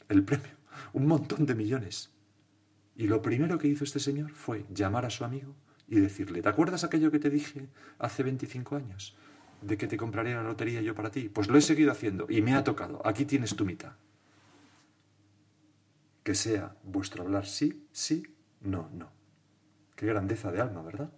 el 0.10 0.24
premio, 0.24 0.54
un 0.94 1.08
montón 1.08 1.46
de 1.46 1.56
millones. 1.56 2.12
Y 2.96 3.08
lo 3.08 3.22
primero 3.22 3.58
que 3.58 3.68
hizo 3.68 3.84
este 3.84 4.00
señor 4.00 4.32
fue 4.32 4.66
llamar 4.74 5.06
a 5.06 5.10
su 5.10 5.24
amigo 5.24 5.56
y 5.88 6.00
decirle, 6.00 6.42
¿te 6.42 6.50
acuerdas 6.50 6.84
aquello 6.84 7.12
que 7.12 7.20
te 7.20 7.30
dije 7.30 7.70
hace 8.00 8.24
25 8.24 8.76
años? 8.76 9.16
De 9.62 9.78
que 9.78 9.88
te 9.88 9.98
compraría 9.98 10.36
la 10.36 10.44
lotería 10.44 10.82
yo 10.82 10.96
para 10.96 11.12
ti. 11.12 11.30
Pues 11.30 11.48
lo 11.48 11.58
he 11.58 11.62
seguido 11.62 11.92
haciendo 11.92 12.26
y 12.30 12.42
me 12.42 12.54
ha 12.54 12.64
tocado. 12.64 13.02
Aquí 13.06 13.26
tienes 13.26 13.56
tu 13.56 13.66
mitad 13.66 13.94
que 16.26 16.34
sea 16.34 16.76
vuestro 16.84 17.22
hablar 17.22 17.46
sí, 17.46 17.86
sí, 17.92 18.24
no, 18.62 18.90
no. 18.94 19.10
Qué 19.96 20.06
grandeza 20.06 20.52
de 20.52 20.62
alma, 20.62 20.82
¿verdad? 20.82 21.10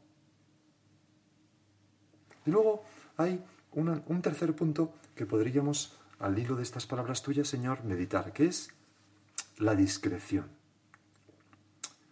Y 2.45 2.51
luego 2.51 2.83
hay 3.17 3.43
un 3.73 4.21
tercer 4.21 4.55
punto 4.55 4.93
que 5.15 5.25
podríamos, 5.25 5.97
al 6.19 6.37
hilo 6.37 6.55
de 6.55 6.63
estas 6.63 6.85
palabras 6.85 7.21
tuyas, 7.21 7.47
Señor, 7.47 7.83
meditar, 7.83 8.33
que 8.33 8.45
es 8.45 8.69
la 9.57 9.75
discreción. 9.75 10.49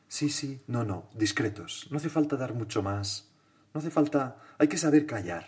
Sí, 0.08 0.30
sí, 0.30 0.62
no, 0.68 0.84
no, 0.84 1.10
discretos. 1.14 1.88
No 1.92 1.98
hace 1.98 2.10
falta 2.10 2.38
dar 2.38 2.54
mucho 2.54 2.82
más. 2.82 3.30
No 3.74 3.80
hace 3.80 3.92
falta... 3.92 4.42
Hay 4.58 4.68
que 4.68 4.78
saber 4.78 5.06
callar. 5.06 5.46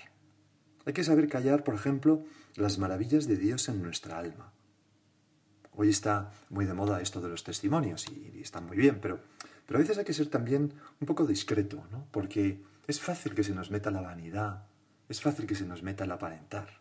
Hay 0.85 0.93
que 0.93 1.03
saber 1.03 1.29
callar, 1.29 1.63
por 1.63 1.75
ejemplo, 1.75 2.25
las 2.55 2.77
maravillas 2.77 3.27
de 3.27 3.37
Dios 3.37 3.69
en 3.69 3.81
nuestra 3.81 4.17
alma. 4.17 4.51
Hoy 5.79 5.89
está 5.89 6.31
muy 6.49 6.65
de 6.65 6.73
moda 6.73 7.01
esto 7.01 7.21
de 7.21 7.29
los 7.29 7.43
testimonios 7.43 8.07
y, 8.09 8.41
están 8.41 8.65
muy 8.65 8.75
bien, 8.75 8.99
pero, 8.99 9.19
pero 9.67 9.77
a 9.77 9.81
veces 9.81 9.99
hay 9.99 10.05
que 10.05 10.13
ser 10.13 10.25
también 10.25 10.73
un 10.99 11.05
poco 11.05 11.27
discreto, 11.27 11.85
¿no? 11.91 12.07
Porque 12.09 12.63
es 12.87 12.99
fácil 12.99 13.35
que 13.35 13.43
se 13.43 13.53
nos 13.53 13.69
meta 13.69 13.91
la 13.91 14.01
vanidad, 14.01 14.65
es 15.07 15.21
fácil 15.21 15.45
que 15.45 15.53
se 15.53 15.67
nos 15.67 15.83
meta 15.83 16.05
el 16.05 16.11
aparentar. 16.11 16.79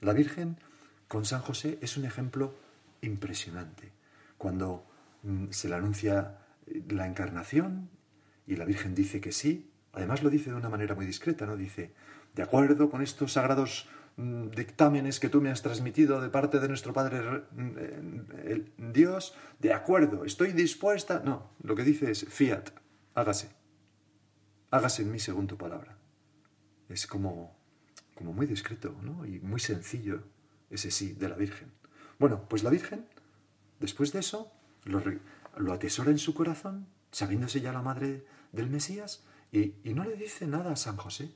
La 0.00 0.14
Virgen 0.14 0.58
con 1.06 1.26
San 1.26 1.42
José 1.42 1.78
es 1.82 1.98
un 1.98 2.06
ejemplo 2.06 2.54
impresionante. 3.02 3.92
Cuando 4.38 4.86
mm, 5.22 5.48
se 5.50 5.68
le 5.68 5.74
anuncia 5.74 6.38
eh, 6.66 6.82
la 6.88 7.06
encarnación 7.06 7.90
y 8.46 8.56
la 8.56 8.64
Virgen 8.64 8.94
dice 8.94 9.20
que 9.20 9.32
sí, 9.32 9.70
además 9.92 10.22
lo 10.22 10.30
dice 10.30 10.48
de 10.48 10.56
una 10.56 10.70
manera 10.70 10.94
muy 10.94 11.04
discreta, 11.04 11.44
¿no? 11.44 11.58
Dice, 11.58 11.92
de 12.34 12.42
acuerdo 12.42 12.88
con 12.88 13.02
estos 13.02 13.34
sagrados 13.34 13.86
dictámenes 14.16 15.20
que 15.20 15.28
tú 15.28 15.42
me 15.42 15.50
has 15.50 15.62
transmitido 15.62 16.20
de 16.22 16.30
parte 16.30 16.58
de 16.58 16.68
nuestro 16.68 16.94
Padre 16.94 17.44
mm, 17.52 18.92
Dios, 18.92 19.34
de 19.60 19.74
acuerdo, 19.74 20.24
estoy 20.24 20.52
dispuesta. 20.52 21.20
No, 21.24 21.50
lo 21.62 21.74
que 21.74 21.84
dice 21.84 22.10
es 22.10 22.24
fiat, 22.24 22.70
hágase. 23.14 23.50
Hágase 24.70 25.02
en 25.02 25.12
mí 25.12 25.18
según 25.18 25.46
tu 25.46 25.58
palabra. 25.58 25.98
Es 26.88 27.06
como, 27.06 27.56
como 28.14 28.32
muy 28.32 28.46
discreto, 28.46 28.96
¿no? 29.02 29.26
Y 29.26 29.38
muy 29.40 29.60
sencillo 29.60 30.22
ese 30.70 30.90
sí 30.90 31.12
de 31.12 31.28
la 31.28 31.36
Virgen. 31.36 31.72
Bueno, 32.18 32.48
pues 32.48 32.62
la 32.62 32.70
Virgen, 32.70 33.06
después 33.80 34.12
de 34.12 34.20
eso, 34.20 34.50
lo, 34.84 35.02
lo 35.56 35.72
atesora 35.72 36.10
en 36.10 36.18
su 36.18 36.32
corazón, 36.32 36.88
sabiéndose 37.10 37.60
ya 37.60 37.72
la 37.72 37.82
madre 37.82 38.24
del 38.52 38.70
Mesías, 38.70 39.24
y, 39.52 39.74
y 39.84 39.94
no 39.94 40.04
le 40.04 40.16
dice 40.16 40.46
nada 40.46 40.72
a 40.72 40.76
San 40.76 40.96
José. 40.96 41.34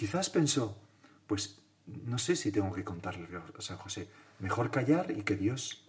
Quizás 0.00 0.30
pensó, 0.30 0.78
pues 1.26 1.60
no 1.84 2.16
sé 2.16 2.34
si 2.34 2.50
tengo 2.50 2.72
que 2.72 2.84
contarle 2.84 3.28
a 3.36 3.60
San 3.60 3.76
José, 3.76 4.08
mejor 4.38 4.70
callar 4.70 5.10
y 5.10 5.24
que 5.24 5.36
Dios 5.36 5.86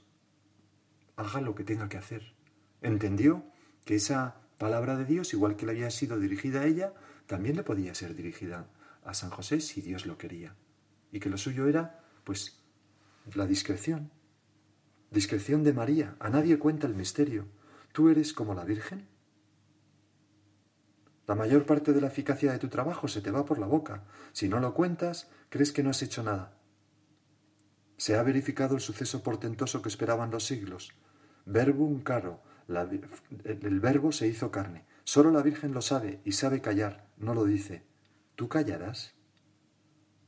haga 1.16 1.40
lo 1.40 1.56
que 1.56 1.64
tenga 1.64 1.88
que 1.88 1.96
hacer. 1.96 2.34
Entendió 2.82 3.46
que 3.86 3.96
esa 3.96 4.42
palabra 4.58 4.98
de 4.98 5.06
Dios, 5.06 5.32
igual 5.34 5.56
que 5.56 5.66
le 5.66 5.72
había 5.72 5.90
sido 5.92 6.20
dirigida 6.20 6.60
a 6.60 6.66
ella, 6.66 6.94
también 7.26 7.56
le 7.56 7.64
podía 7.64 7.96
ser 7.96 8.14
dirigida 8.14 8.68
a 9.06 9.14
San 9.14 9.30
José 9.30 9.62
si 9.62 9.80
Dios 9.80 10.06
lo 10.06 10.18
quería. 10.18 10.58
Y 11.14 11.22
que 11.22 11.30
lo 11.30 11.38
suyo 11.38 11.70
era, 11.70 12.04
pues, 12.26 12.60
la 13.34 13.46
discreción. 13.46 14.12
Discreción 15.10 15.64
de 15.64 15.72
María. 15.72 16.18
A 16.20 16.30
nadie 16.30 16.60
cuenta 16.60 16.86
el 16.86 16.96
misterio. 16.96 17.48
¿Tú 17.94 18.10
eres 18.10 18.34
como 18.34 18.56
la 18.56 18.66
Virgen? 18.66 19.08
La 21.32 21.36
mayor 21.36 21.66
parte 21.66 21.94
de 21.94 22.02
la 22.02 22.08
eficacia 22.08 22.52
de 22.52 22.60
tu 22.60 22.68
trabajo 22.68 23.08
se 23.08 23.22
te 23.22 23.32
va 23.32 23.46
por 23.46 23.58
la 23.58 23.66
boca. 23.66 24.04
Si 24.34 24.50
no 24.50 24.60
lo 24.60 24.74
cuentas, 24.74 25.30
crees 25.48 25.72
que 25.72 25.82
no 25.82 25.90
has 25.90 26.02
hecho 26.02 26.24
nada. 26.24 26.58
Se 27.96 28.18
ha 28.18 28.24
verificado 28.24 28.76
el 28.76 28.82
suceso 28.82 29.24
portentoso 29.24 29.82
que 29.82 29.88
esperaban 29.88 30.30
los 30.30 30.44
siglos. 30.44 30.92
Verbum 31.46 32.02
caro. 32.02 32.44
el 32.68 33.80
verbo 33.80 34.12
se 34.12 34.28
hizo 34.28 34.52
carne. 34.52 34.84
Solo 35.06 35.32
la 35.32 35.42
Virgen 35.42 35.72
lo 35.72 35.82
sabe 35.82 36.20
y 36.26 36.34
sabe 36.34 36.60
callar, 36.60 37.08
no 37.16 37.34
lo 37.34 37.46
dice. 37.46 37.86
¿Tú 38.36 38.50
callarás? 38.50 39.14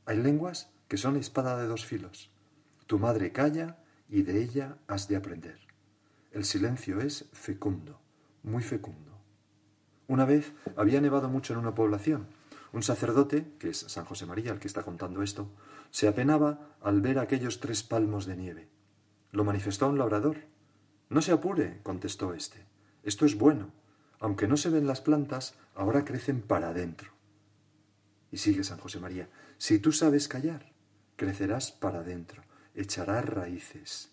Hay 0.06 0.16
lenguas 0.16 0.72
que 0.88 0.96
son 0.96 1.16
espada 1.16 1.58
de 1.58 1.66
dos 1.66 1.84
filos. 1.84 2.30
Tu 2.86 2.98
madre 2.98 3.30
calla 3.30 3.76
y 4.08 4.22
de 4.22 4.42
ella 4.42 4.78
has 4.86 5.06
de 5.06 5.16
aprender. 5.16 5.58
El 6.32 6.46
silencio 6.46 7.02
es 7.02 7.28
fecundo, 7.34 8.00
muy 8.42 8.62
fecundo. 8.62 9.13
Una 10.06 10.24
vez 10.24 10.52
había 10.76 11.00
nevado 11.00 11.28
mucho 11.28 11.54
en 11.54 11.60
una 11.60 11.74
población. 11.74 12.26
Un 12.72 12.82
sacerdote, 12.82 13.52
que 13.58 13.70
es 13.70 13.78
San 13.78 14.04
José 14.04 14.26
María 14.26 14.52
el 14.52 14.58
que 14.58 14.68
está 14.68 14.82
contando 14.82 15.22
esto, 15.22 15.48
se 15.90 16.08
apenaba 16.08 16.76
al 16.82 17.00
ver 17.00 17.18
aquellos 17.18 17.60
tres 17.60 17.82
palmos 17.82 18.26
de 18.26 18.36
nieve. 18.36 18.68
Lo 19.30 19.44
manifestó 19.44 19.86
a 19.86 19.88
un 19.88 19.98
labrador. 19.98 20.38
No 21.08 21.22
se 21.22 21.32
apure, 21.32 21.80
contestó 21.82 22.34
éste. 22.34 22.66
Esto 23.02 23.24
es 23.26 23.36
bueno. 23.36 23.72
Aunque 24.20 24.48
no 24.48 24.56
se 24.56 24.70
ven 24.70 24.86
las 24.86 25.00
plantas, 25.00 25.54
ahora 25.74 26.04
crecen 26.04 26.42
para 26.42 26.70
adentro. 26.70 27.10
Y 28.30 28.38
sigue 28.38 28.64
San 28.64 28.78
José 28.78 28.98
María. 29.00 29.28
Si 29.58 29.78
tú 29.78 29.92
sabes 29.92 30.28
callar, 30.28 30.72
crecerás 31.16 31.72
para 31.72 32.00
adentro, 32.00 32.42
echarás 32.74 33.24
raíces. 33.24 34.10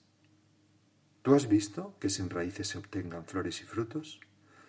¿Tú 1.22 1.36
has 1.36 1.48
visto 1.48 1.96
que 2.00 2.10
sin 2.10 2.30
raíces 2.30 2.68
se 2.70 2.78
obtengan 2.78 3.26
flores 3.26 3.62
y 3.62 3.64
frutos? 3.66 4.20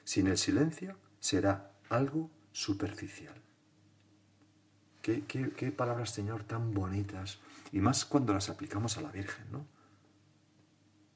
Sin 0.04 0.26
el 0.26 0.38
silencio 0.38 0.96
será 1.22 1.70
algo 1.88 2.30
superficial. 2.50 3.40
Qué, 5.00 5.22
qué, 5.24 5.72
palabras, 5.72 6.10
Señor, 6.10 6.44
tan 6.44 6.74
bonitas. 6.74 7.38
Y 7.70 7.80
más 7.80 8.04
cuando 8.04 8.34
las 8.34 8.48
aplicamos 8.48 8.98
a 8.98 9.02
la 9.02 9.12
Virgen, 9.12 9.46
¿no? 9.50 9.66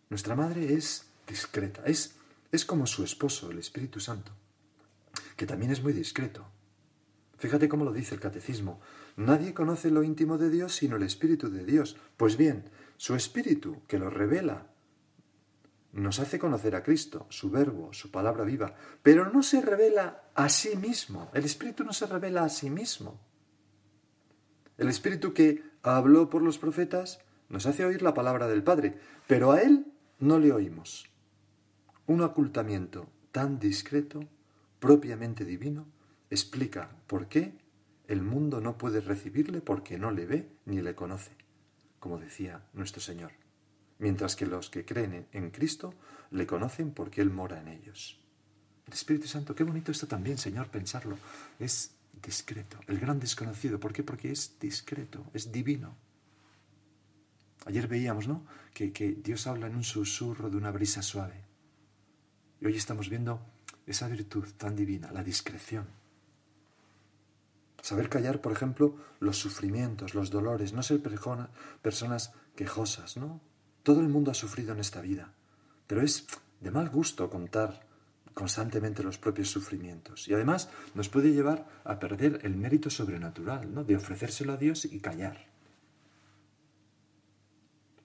Nuestra 0.09 0.37
Madre 0.37 0.75
es 0.75 1.07
discreta, 1.27 1.83
es, 1.85 2.15
es 2.53 2.65
como 2.65 2.87
su 2.87 3.03
esposo, 3.03 3.51
el 3.51 3.59
Espíritu 3.59 3.99
Santo, 3.99 4.33
que 5.37 5.47
también 5.47 5.73
es 5.73 5.83
muy 5.83 5.93
discreto. 5.93 6.47
Fíjate 7.39 7.69
cómo 7.69 7.85
lo 7.85 7.93
dice 7.93 8.15
el 8.15 8.21
catecismo. 8.21 8.81
Nadie 9.17 9.55
conoce 9.55 9.91
lo 9.91 10.05
íntimo 10.05 10.39
de 10.39 10.51
Dios 10.51 10.75
sino 10.75 10.97
el 10.97 11.03
Espíritu 11.03 11.51
de 11.51 11.65
Dios. 11.65 11.97
Pues 12.17 12.37
bien, 12.37 12.71
su 12.97 13.17
Espíritu, 13.17 13.83
que 13.89 13.99
lo 13.99 14.09
revela 14.09 14.69
nos 15.93 16.19
hace 16.19 16.39
conocer 16.39 16.75
a 16.75 16.83
Cristo, 16.83 17.27
su 17.31 17.51
verbo, 17.51 17.93
su 17.93 18.11
palabra 18.11 18.45
viva, 18.45 18.75
pero 19.03 19.31
no 19.31 19.43
se 19.43 19.61
revela 19.61 20.25
a 20.35 20.49
sí 20.49 20.77
mismo. 20.77 21.31
El 21.33 21.45
Espíritu 21.45 21.85
no 21.85 21.93
se 21.93 22.07
revela 22.07 22.45
a 22.45 22.49
sí 22.49 22.71
mismo. 22.71 23.21
El 24.77 24.89
Espíritu 24.89 25.33
que 25.33 25.63
habló 25.83 26.29
por 26.29 26.43
los 26.43 26.59
profetas 26.59 27.21
nos 27.49 27.67
hace 27.67 27.85
oír 27.85 28.03
la 28.03 28.15
palabra 28.15 28.47
del 28.47 28.63
Padre, 28.63 28.99
pero 29.27 29.53
a 29.53 29.63
Él 29.63 29.87
no 30.19 30.39
le 30.39 30.53
oímos. 30.53 31.11
Un 32.07 32.21
ocultamiento 32.21 33.09
tan 33.33 33.59
discreto, 33.59 34.21
propiamente 34.79 35.45
divino, 35.45 35.87
explica 36.29 36.91
por 37.07 37.29
qué 37.29 37.57
el 38.07 38.23
mundo 38.23 38.61
no 38.61 38.77
puede 38.77 39.01
recibirle 39.01 39.61
porque 39.61 39.99
no 39.99 40.11
le 40.11 40.27
ve 40.27 40.51
ni 40.67 40.81
le 40.83 40.95
conoce, 40.95 41.33
como 41.99 42.19
decía 42.19 42.67
nuestro 42.73 43.01
Señor 43.01 43.46
mientras 43.99 44.37
que 44.37 44.47
los 44.47 44.71
que 44.71 44.85
creen 44.85 45.27
en 45.33 45.51
Cristo 45.51 45.95
le 46.31 46.47
conocen 46.47 46.93
porque 46.93 47.21
Él 47.21 47.31
mora 47.31 47.61
en 47.61 47.69
ellos. 47.69 48.21
El 48.87 48.93
Espíritu 48.93 49.27
Santo, 49.27 49.55
qué 49.55 49.65
bonito 49.65 49.91
esto 49.91 50.07
también, 50.07 50.39
Señor, 50.39 50.69
pensarlo. 50.69 51.19
Es 51.59 51.93
discreto, 52.23 52.79
el 52.87 52.99
gran 52.99 53.19
desconocido. 53.19 53.81
¿Por 53.81 53.93
qué? 53.93 54.03
Porque 54.03 54.31
es 54.31 54.59
discreto, 54.61 55.25
es 55.35 55.51
divino. 55.51 55.97
Ayer 57.67 57.89
veíamos, 57.89 58.29
¿no? 58.29 58.47
Que, 58.73 58.93
que 58.93 59.13
Dios 59.13 59.47
habla 59.47 59.67
en 59.67 59.75
un 59.75 59.85
susurro 59.85 60.51
de 60.51 60.57
una 60.57 60.71
brisa 60.71 61.03
suave. 61.03 61.45
Y 62.61 62.67
hoy 62.67 62.77
estamos 62.77 63.09
viendo 63.09 63.41
esa 63.87 64.09
virtud 64.09 64.47
tan 64.57 64.77
divina, 64.77 65.11
la 65.11 65.25
discreción. 65.25 65.87
Saber 67.83 68.09
callar, 68.09 68.41
por 68.41 68.53
ejemplo, 68.53 68.97
los 69.21 69.37
sufrimientos, 69.37 70.15
los 70.15 70.31
dolores, 70.31 70.73
no 70.73 70.83
ser 70.83 71.01
personas 71.83 72.33
quejosas, 72.55 73.17
¿no? 73.17 73.41
Todo 73.87 74.01
el 74.01 74.09
mundo 74.09 74.33
ha 74.33 74.35
sufrido 74.35 74.73
en 74.73 74.81
esta 74.81 75.01
vida, 75.01 75.33
pero 75.87 76.03
es 76.03 76.27
de 76.61 76.73
mal 76.73 76.89
gusto 76.89 77.31
contar 77.31 77.87
constantemente 78.35 79.05
los 79.05 79.17
propios 79.17 79.49
sufrimientos. 79.49 80.27
Y 80.27 80.35
además 80.35 80.71
nos 80.97 81.09
puede 81.09 81.31
llevar 81.31 81.69
a 81.85 82.01
perder 82.01 82.41
el 82.43 82.57
mérito 82.57 82.91
sobrenatural, 82.91 83.73
¿no? 83.73 83.85
De 83.85 83.95
ofrecérselo 83.95 84.55
a 84.55 84.57
Dios 84.57 84.87
y 84.87 84.99
callar. 84.99 85.47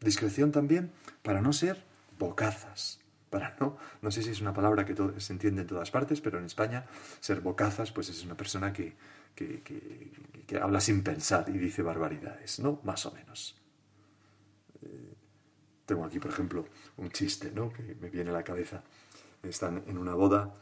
Discreción 0.02 0.52
también 0.52 0.92
para 1.24 1.42
no 1.42 1.52
ser 1.52 1.84
bocazas. 2.20 3.00
Para 3.32 3.58
no, 3.60 3.76
no 4.04 4.12
sé 4.12 4.22
si 4.22 4.30
es 4.30 4.40
una 4.40 4.54
palabra 4.54 4.86
que 4.86 4.96
se 5.18 5.34
entiende 5.34 5.64
en 5.64 5.68
todas 5.68 5.90
partes, 5.90 6.22
pero 6.22 6.38
en 6.38 6.46
España 6.46 6.86
ser 7.22 7.42
bocazas 7.42 7.92
pues 7.92 8.08
es 8.10 8.24
una 8.24 8.38
persona 8.38 8.72
que, 8.72 8.96
que, 9.34 9.64
que 10.46 10.58
habla 10.60 10.80
sin 10.80 11.02
pensar 11.02 11.50
y 11.50 11.58
dice 11.58 11.82
barbaridades, 11.82 12.60
¿no? 12.60 12.82
Más 12.84 13.04
o 13.08 13.12
menos. 13.14 13.60
Tengo 15.86 16.06
aquí, 16.06 16.20
por 16.20 16.32
ejemplo, 16.32 16.66
un 16.98 17.10
chiste 17.12 17.52
¿no? 17.52 17.72
que 17.72 17.96
me 18.00 18.10
viene 18.10 18.30
a 18.30 18.34
la 18.34 18.44
cabeza. 18.44 18.84
Están 19.44 19.84
en 19.88 19.98
una 19.98 20.14
boda, 20.14 20.54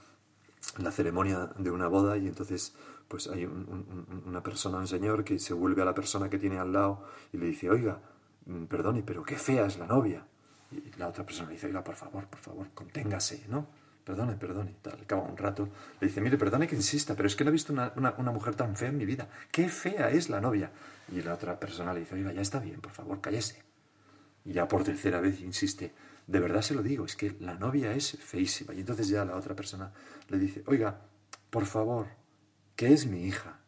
en 0.77 0.83
la 0.83 0.91
ceremonia 0.91 1.49
de 1.57 1.71
una 1.71 1.87
boda, 1.87 2.17
y 2.17 2.27
entonces 2.27 2.73
pues 3.09 3.27
hay 3.27 3.45
una 3.45 4.41
persona, 4.43 4.77
un 4.77 4.87
señor, 4.87 5.23
que 5.23 5.39
se 5.39 5.53
vuelve 5.53 5.81
a 5.81 5.85
la 5.85 5.95
persona 5.95 6.29
que 6.29 6.37
tiene 6.37 6.59
al 6.59 6.71
lado 6.71 7.03
y 7.33 7.37
le 7.37 7.47
dice, 7.47 7.69
oiga, 7.69 7.99
mm, 8.45 8.65
perdone, 8.65 9.01
pero 9.01 9.23
qué 9.23 9.35
fea 9.35 9.65
es 9.65 9.79
la 9.79 9.87
novia. 9.87 10.25
Y 10.71 10.91
la 10.97 11.07
otra 11.07 11.25
persona 11.25 11.47
le 11.47 11.55
dice, 11.55 11.65
oiga, 11.67 11.83
por 11.83 11.95
favor, 11.95 12.27
por 12.27 12.39
favor, 12.39 12.67
conténgase, 12.75 13.45
¿no? 13.49 13.65
Perdone, 14.03 14.35
perdone. 14.35 14.75
Tal, 14.83 15.01
acaba 15.01 15.23
un 15.23 15.35
rato, 15.35 15.69
le 15.99 16.07
dice, 16.07 16.21
mire, 16.21 16.37
perdone 16.37 16.67
que 16.67 16.75
insista, 16.75 17.15
pero 17.15 17.27
es 17.27 17.35
que 17.35 17.43
no 17.43 17.49
he 17.49 17.53
visto 17.53 17.73
una, 17.73 17.91
una, 17.95 18.31
mujer 18.31 18.53
tan 18.53 18.75
fea 18.75 18.89
en 18.89 18.97
mi 18.97 19.05
vida. 19.05 19.27
¡Qué 19.51 19.69
fea 19.69 20.11
es 20.11 20.29
la 20.29 20.39
novia! 20.39 20.71
Y 21.11 21.21
la 21.23 21.33
otra 21.33 21.59
persona 21.59 21.93
le 21.93 22.01
dice, 22.01 22.13
oiga, 22.13 22.31
ya 22.31 22.41
está 22.41 22.59
bien, 22.59 22.79
por 22.79 22.91
favor, 22.91 23.19
cállese. 23.21 23.68
Y 24.45 24.53
ya 24.53 24.67
por 24.67 24.83
tercera 24.83 25.19
vez 25.19 25.41
insiste, 25.41 25.93
de 26.27 26.39
verdad 26.39 26.61
se 26.61 26.75
lo 26.75 26.83
digo, 26.83 27.05
es 27.05 27.15
que 27.15 27.35
la 27.39 27.55
novia 27.55 27.93
es 27.93 28.17
feísima. 28.19 28.73
Y 28.73 28.81
entonces 28.81 29.07
ya 29.07 29.25
la 29.25 29.35
otra 29.35 29.55
persona 29.55 29.91
le 30.27 30.37
dice, 30.37 30.63
oiga, 30.67 31.01
por 31.49 31.65
favor, 31.65 32.07
¿qué 32.75 32.93
es 32.93 33.05
mi 33.07 33.25
hija? 33.25 33.59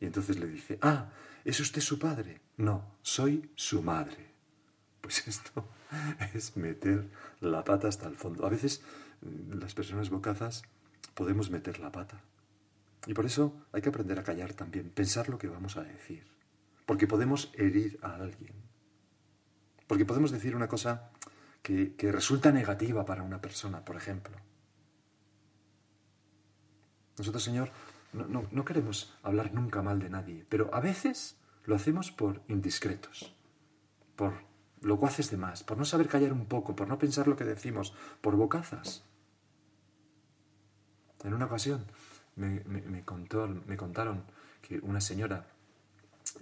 Y 0.00 0.06
entonces 0.06 0.38
le 0.38 0.46
dice, 0.46 0.78
ah, 0.82 1.10
¿es 1.44 1.60
usted 1.60 1.80
su 1.80 1.98
padre? 1.98 2.40
No, 2.56 2.96
soy 3.02 3.50
su 3.54 3.82
madre. 3.82 4.34
Pues 5.00 5.26
esto 5.28 5.68
es 6.34 6.56
meter 6.56 7.08
la 7.40 7.64
pata 7.64 7.88
hasta 7.88 8.08
el 8.08 8.16
fondo. 8.16 8.46
A 8.46 8.50
veces 8.50 8.82
mm, 9.20 9.58
las 9.58 9.74
personas 9.74 10.10
bocazas 10.10 10.62
podemos 11.14 11.50
meter 11.50 11.78
la 11.78 11.92
pata. 11.92 12.20
Y 13.06 13.14
por 13.14 13.26
eso 13.26 13.66
hay 13.72 13.82
que 13.82 13.88
aprender 13.88 14.18
a 14.18 14.24
callar 14.24 14.52
también, 14.52 14.90
pensar 14.90 15.28
lo 15.28 15.38
que 15.38 15.48
vamos 15.48 15.76
a 15.76 15.82
decir. 15.82 16.26
Porque 16.86 17.06
podemos 17.06 17.52
herir 17.54 17.98
a 18.02 18.16
alguien 18.16 18.69
Porque 19.90 20.04
podemos 20.04 20.30
decir 20.30 20.54
una 20.54 20.68
cosa 20.68 21.10
que, 21.62 21.96
resulta 22.12 22.52
negativa 22.52 23.04
para 23.04 23.24
una 23.24 23.40
persona, 23.40 23.84
por 23.84 23.96
ejemplo. 23.96 24.36
Nosotros, 27.18 27.42
Señor, 27.42 27.72
no, 28.12 28.46
no, 28.52 28.64
queremos 28.64 29.18
hablar 29.24 29.52
nunca 29.52 29.82
mal 29.82 29.98
de 29.98 30.08
nadie, 30.08 30.46
pero 30.48 30.72
a 30.72 30.78
veces 30.78 31.40
lo 31.64 31.74
hacemos 31.74 32.12
por 32.12 32.40
indiscretos, 32.46 33.34
por 34.14 34.34
locuaces 34.80 35.28
de 35.32 35.38
más, 35.38 35.64
por 35.64 35.76
no 35.76 35.84
saber 35.84 36.06
callar 36.06 36.32
un 36.32 36.46
poco, 36.46 36.76
por 36.76 36.86
no 36.86 36.96
pensar 36.96 37.26
lo 37.26 37.34
que 37.34 37.42
decimos, 37.42 37.92
por 38.20 38.36
bocazas. 38.36 39.02
En 41.24 41.34
una 41.34 41.46
ocasión 41.46 41.84
me, 42.36 42.60
me, 42.60 43.04
contó, 43.04 43.48
me 43.48 43.76
contaron 43.76 44.22
que 44.62 44.78
una 44.78 45.00
señora 45.00 45.48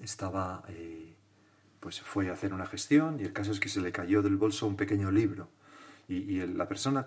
estaba, 0.03 0.65
eh, 0.69 1.17
pues 1.89 2.03
fue 2.03 2.29
a 2.29 2.35
hacer 2.35 2.53
una 2.53 2.67
gestión 2.67 3.19
y 3.19 3.23
el 3.23 3.33
caso 3.33 3.51
es 3.51 3.61
que 3.61 3.71
se 3.71 3.81
le 3.81 3.93
cayó 3.93 4.21
del 4.21 4.37
bolso 4.37 4.67
un 4.67 4.77
pequeño 4.77 5.11
libro. 5.11 5.49
Y, 6.07 6.37
la 6.45 6.69
persona 6.69 7.07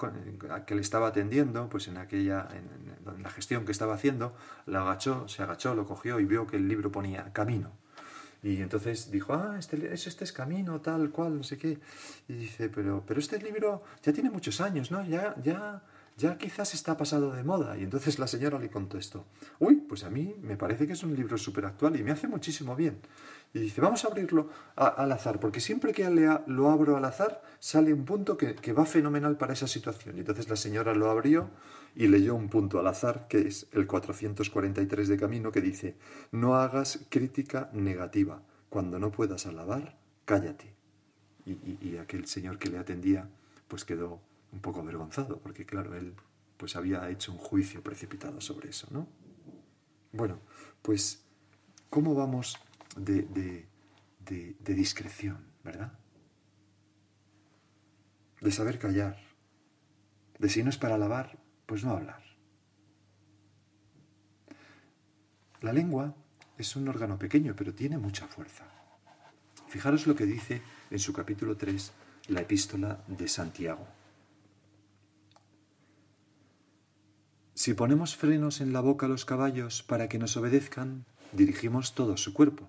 que 0.66 0.74
le 0.74 0.82
estaba 0.82 1.10
atendiendo, 1.10 1.70
pues 1.70 1.88
en 1.88 1.98
aquella, 1.98 2.48
en, 2.52 3.22
la 3.22 3.30
gestión 3.30 3.64
que 3.64 3.72
estaba 3.72 3.94
haciendo, 3.94 4.36
la 4.66 4.82
agachó, 4.82 5.28
se 5.28 5.44
agachó, 5.44 5.76
lo 5.76 5.86
cogió 5.86 6.20
y 6.20 6.26
vio 6.26 6.48
que 6.48 6.58
el 6.58 6.68
libro 6.68 6.92
ponía 6.92 7.32
camino. 7.32 7.74
Y 8.42 8.64
entonces 8.64 9.12
dijo, 9.12 9.36
ah, 9.36 9.58
este, 9.60 9.94
este 9.94 10.24
es 10.24 10.34
camino, 10.34 10.82
tal 10.82 11.12
cual, 11.12 11.38
no 11.38 11.44
sé 11.44 11.60
qué. 11.60 11.78
Y 12.28 12.34
dice, 12.34 12.68
pero, 12.70 13.04
pero 13.06 13.20
este 13.20 13.40
libro 13.40 13.84
ya 14.02 14.12
tiene 14.12 14.32
muchos 14.32 14.62
años, 14.62 14.90
¿no? 14.90 15.06
Ya, 15.06 15.36
ya, 15.44 15.84
ya 16.18 16.38
quizás 16.40 16.74
está 16.74 16.98
pasado 16.98 17.34
de 17.34 17.44
moda. 17.44 17.78
Y 17.78 17.84
entonces 17.84 18.18
la 18.20 18.28
señora 18.28 18.58
le 18.58 18.72
contestó, 18.72 19.26
uy, 19.60 19.76
pues 19.76 20.04
a 20.04 20.10
mí 20.10 20.36
me 20.42 20.58
parece 20.58 20.88
que 20.88 20.94
es 20.94 21.04
un 21.04 21.16
libro 21.16 21.38
súper 21.38 21.66
actual 21.66 22.00
y 22.00 22.04
me 22.04 22.12
hace 22.12 22.28
muchísimo 22.28 22.76
bien. 22.76 23.00
Y 23.54 23.60
dice, 23.60 23.82
vamos 23.82 24.06
a 24.06 24.08
abrirlo 24.08 24.50
al 24.76 25.12
azar, 25.12 25.40
porque 25.40 25.60
siempre 25.60 25.92
que 25.92 26.10
lo 26.48 26.70
abro 26.70 26.96
al 26.96 27.04
azar 27.06 27.42
sale 27.60 27.94
un 27.94 28.06
punto 28.06 28.38
que, 28.38 28.56
que 28.56 28.72
va 28.72 28.86
fenomenal 28.86 29.38
para 29.38 29.54
esa 29.54 29.68
situación. 29.68 30.16
Y 30.16 30.22
entonces 30.22 30.50
la 30.50 30.56
señora 30.56 30.94
lo 30.94 31.10
abrió 31.10 31.50
y 31.94 32.08
leyó 32.08 32.34
un 32.36 32.48
punto 32.50 32.80
al 32.80 32.88
azar, 32.88 33.28
que 33.28 33.40
es 33.40 33.68
el 33.74 33.88
443 33.88 35.08
de 35.10 35.18
camino, 35.18 35.52
que 35.52 35.60
dice, 35.60 35.98
no 36.32 36.56
hagas 36.56 37.06
crítica 37.10 37.70
negativa. 37.74 38.42
Cuando 38.70 39.00
no 39.00 39.12
puedas 39.12 39.46
alabar, 39.46 39.98
cállate. 40.24 40.74
Y, 41.46 41.78
y 41.82 41.98
aquel 41.98 42.28
señor 42.28 42.58
que 42.58 42.70
le 42.70 42.78
atendía, 42.78 43.30
pues 43.68 43.84
quedó 43.84 44.22
un 44.54 44.62
poco 44.62 44.80
avergonzado, 44.80 45.40
porque 45.40 45.66
claro, 45.66 45.96
él 45.96 46.14
pues 46.56 46.76
había 46.76 47.10
hecho 47.10 47.32
un 47.32 47.38
juicio 47.38 47.82
precipitado 47.82 48.40
sobre 48.40 48.70
eso, 48.70 48.88
¿no? 48.92 49.08
Bueno, 50.14 50.40
pues, 50.82 51.24
¿cómo 51.90 52.14
vamos 52.14 52.58
de, 52.96 53.24
de, 53.24 53.68
de, 54.60 54.74
discreción, 54.74 55.46
verdad? 55.64 55.94
De 58.42 58.52
saber 58.52 58.80
callar, 58.80 59.18
de 60.40 60.50
si 60.50 60.64
no 60.64 60.70
es 60.70 60.78
para 60.78 60.96
alabar, 60.96 61.38
pues 61.66 61.84
no 61.84 61.92
hablar. 61.92 62.24
La 65.62 65.74
lengua 65.74 66.16
es 66.58 66.76
un 66.76 66.88
órgano 66.88 67.20
pequeño, 67.20 67.56
pero 67.56 67.74
tiene 67.74 67.98
mucha 67.98 68.28
fuerza. 68.28 68.66
Fijaros 69.68 70.08
lo 70.08 70.16
que 70.16 70.26
dice 70.26 70.62
en 70.90 71.00
su 71.00 71.14
capítulo 71.14 71.56
3 71.56 71.92
la 72.28 72.42
epístola 72.42 73.04
de 73.08 73.28
Santiago. 73.28 73.88
Si 77.54 77.76
ponemos 77.76 78.16
frenos 78.16 78.60
en 78.60 78.74
la 78.74 78.82
boca 78.82 79.06
a 79.06 79.10
los 79.10 79.24
caballos 79.24 79.84
para 79.84 80.10
que 80.10 80.18
nos 80.18 80.36
obedezcan, 80.36 81.06
dirigimos 81.32 81.94
todo 81.94 82.18
su 82.18 82.34
cuerpo. 82.34 82.68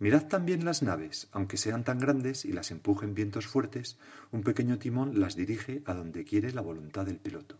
Mirad 0.00 0.28
también 0.28 0.64
las 0.64 0.82
naves, 0.82 1.28
aunque 1.30 1.58
sean 1.58 1.84
tan 1.84 1.98
grandes 1.98 2.46
y 2.46 2.52
las 2.52 2.70
empujen 2.70 3.12
vientos 3.12 3.46
fuertes, 3.46 3.98
un 4.32 4.42
pequeño 4.42 4.78
timón 4.78 5.20
las 5.20 5.36
dirige 5.36 5.82
a 5.84 5.92
donde 5.92 6.24
quiere 6.24 6.52
la 6.52 6.62
voluntad 6.62 7.04
del 7.04 7.18
piloto. 7.18 7.58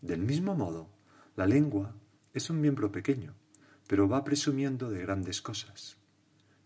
Del 0.00 0.22
mismo 0.22 0.54
modo, 0.54 0.88
la 1.36 1.46
lengua 1.46 1.94
es 2.32 2.48
un 2.48 2.62
miembro 2.62 2.90
pequeño, 2.90 3.34
pero 3.86 4.08
va 4.08 4.24
presumiendo 4.24 4.88
de 4.88 5.02
grandes 5.02 5.42
cosas. 5.42 5.98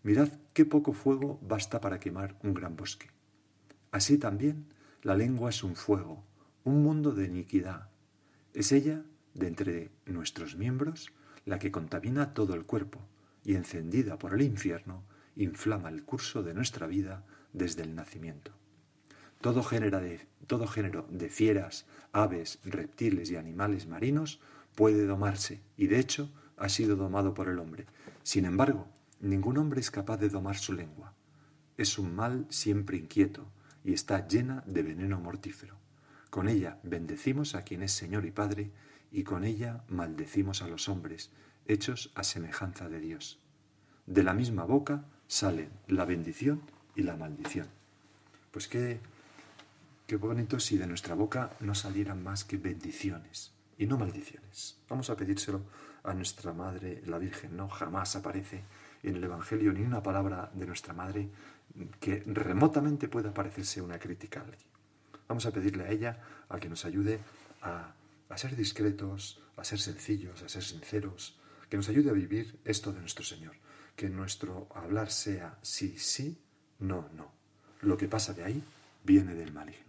Mirad 0.05 0.29
qué 0.53 0.65
poco 0.65 0.93
fuego 0.93 1.41
basta 1.43 1.81
para 1.81 1.99
quemar 1.99 2.39
un 2.45 2.55
gran 2.55 2.77
bosque. 2.77 3.11
Así 3.91 4.19
también, 4.19 4.67
la 5.03 5.17
lengua 5.17 5.51
es 5.51 5.65
un 5.65 5.75
fuego, 5.75 6.25
un 6.63 6.85
mundo 6.85 7.11
de 7.11 7.27
iniquidad. 7.27 7.89
Es 8.55 8.71
ella 8.71 9.03
de 9.35 9.49
entre 9.49 9.91
nuestros 10.07 10.55
miembros 10.55 11.13
la 11.45 11.59
que 11.59 11.73
contamina 11.73 12.35
todo 12.35 12.55
el 12.55 12.67
cuerpo 12.67 13.01
y 13.45 13.55
encendida 13.55 14.19
por 14.19 14.35
el 14.35 14.43
infierno 14.43 15.05
inflama 15.37 15.89
el 15.89 16.05
curso 16.05 16.43
de 16.43 16.55
nuestra 16.55 16.87
vida 16.87 17.25
desde 17.53 17.83
el 17.83 17.95
nacimiento. 17.95 18.53
Todo 19.41 19.63
género, 19.63 20.01
de, 20.01 20.27
todo 20.47 20.67
género 20.67 21.07
de 21.11 21.29
fieras, 21.29 21.87
aves, 22.13 22.59
reptiles 22.65 23.31
y 23.31 23.37
animales 23.37 23.87
marinos 23.87 24.41
puede 24.75 25.07
domarse 25.07 25.61
y 25.77 25.87
de 25.87 26.01
hecho 26.01 26.31
ha 26.57 26.69
sido 26.69 26.97
domado 26.97 27.35
por 27.35 27.49
el 27.49 27.59
hombre. 27.59 27.87
Sin 28.25 28.45
embargo, 28.45 28.89
ningún 29.21 29.59
hombre 29.59 29.81
es 29.81 29.91
capaz 29.91 30.17
de 30.17 30.29
domar 30.29 30.57
su 30.57 30.73
lengua. 30.73 31.15
Es 31.77 31.99
un 31.99 32.15
mal 32.15 32.47
siempre 32.49 32.97
inquieto 32.97 33.49
y 33.85 33.93
está 33.93 34.27
llena 34.27 34.65
de 34.67 34.83
veneno 34.83 35.21
mortífero. 35.21 35.77
Con 36.31 36.49
ella 36.49 36.79
bendecimos 36.83 37.55
a 37.55 37.63
quien 37.63 37.83
es 37.83 37.93
Señor 37.93 38.27
y 38.27 38.33
Padre 38.33 38.73
y 39.11 39.23
con 39.23 39.45
ella 39.45 39.85
maldecimos 39.89 40.63
a 40.63 40.69
los 40.69 40.89
hombres, 40.89 41.31
hechos 41.69 42.11
a 42.15 42.25
semejanza 42.25 42.89
de 42.89 43.01
Dios. 43.01 43.39
De 44.07 44.23
la 44.23 44.35
misma 44.35 44.65
boca 44.65 45.05
salen 45.27 45.71
la 45.87 46.05
bendición 46.05 46.63
y 46.97 47.03
la 47.03 47.17
maldición. 47.17 47.69
Pues 48.51 48.67
qué, 48.67 49.01
qué 50.07 50.17
bonito 50.17 50.59
si 50.59 50.79
de 50.79 50.87
nuestra 50.87 51.15
boca 51.15 51.51
no 51.61 51.75
salieran 51.75 52.23
más 52.23 52.45
que 52.45 52.57
bendiciones 52.57 53.53
y 53.77 53.87
no 53.87 53.99
maldiciones. 53.99 54.79
Vamos 54.89 55.11
a 55.11 55.17
pedírselo 55.17 55.63
a 56.03 56.15
nuestra 56.15 56.53
Madre, 56.53 57.03
la 57.07 57.19
Virgen. 57.19 57.57
No 57.57 57.69
jamás 57.69 58.17
aparece 58.17 58.65
en 59.03 59.17
el 59.17 59.25
Evangelio 59.25 59.73
ni 59.73 59.83
una 59.83 60.03
palabra 60.03 60.51
de 60.55 60.67
nuestra 60.67 60.95
Madre 60.95 61.29
que 62.01 62.25
remotamente 62.27 63.09
pueda 63.09 63.33
parecerse 63.33 63.81
una 63.81 63.99
crítica 63.99 64.41
a 64.41 64.45
alguien. 64.45 64.69
Vamos 65.29 65.45
a 65.47 65.53
pedirle 65.53 65.85
a 65.85 65.91
ella 65.91 66.19
a 66.49 66.59
que 66.59 66.69
nos 66.71 66.85
ayude 66.87 67.21
a 67.61 67.93
a 68.29 68.37
ser 68.37 68.57
discretos, 68.57 69.41
a 69.57 69.65
ser 69.65 69.81
sencillos, 69.81 70.43
a 70.43 70.49
ser 70.49 70.63
sinceros, 70.63 71.39
que 71.69 71.77
nos 71.77 71.89
ayude 71.89 72.11
a 72.11 72.15
vivir 72.15 72.59
esto 72.65 72.93
de 72.93 73.01
nuestro 73.01 73.25
Señor, 73.25 73.57
que 73.97 74.09
nuestro 74.09 74.69
hablar 74.75 75.11
sea 75.11 75.59
sí, 75.63 75.99
sí, 75.99 76.39
no, 76.79 77.09
no. 77.15 77.33
Lo 77.83 77.97
que 77.97 78.09
pasa 78.09 78.33
de 78.33 78.45
ahí 78.45 78.63
viene 79.05 79.35
del 79.35 79.53
maligno. 79.53 79.88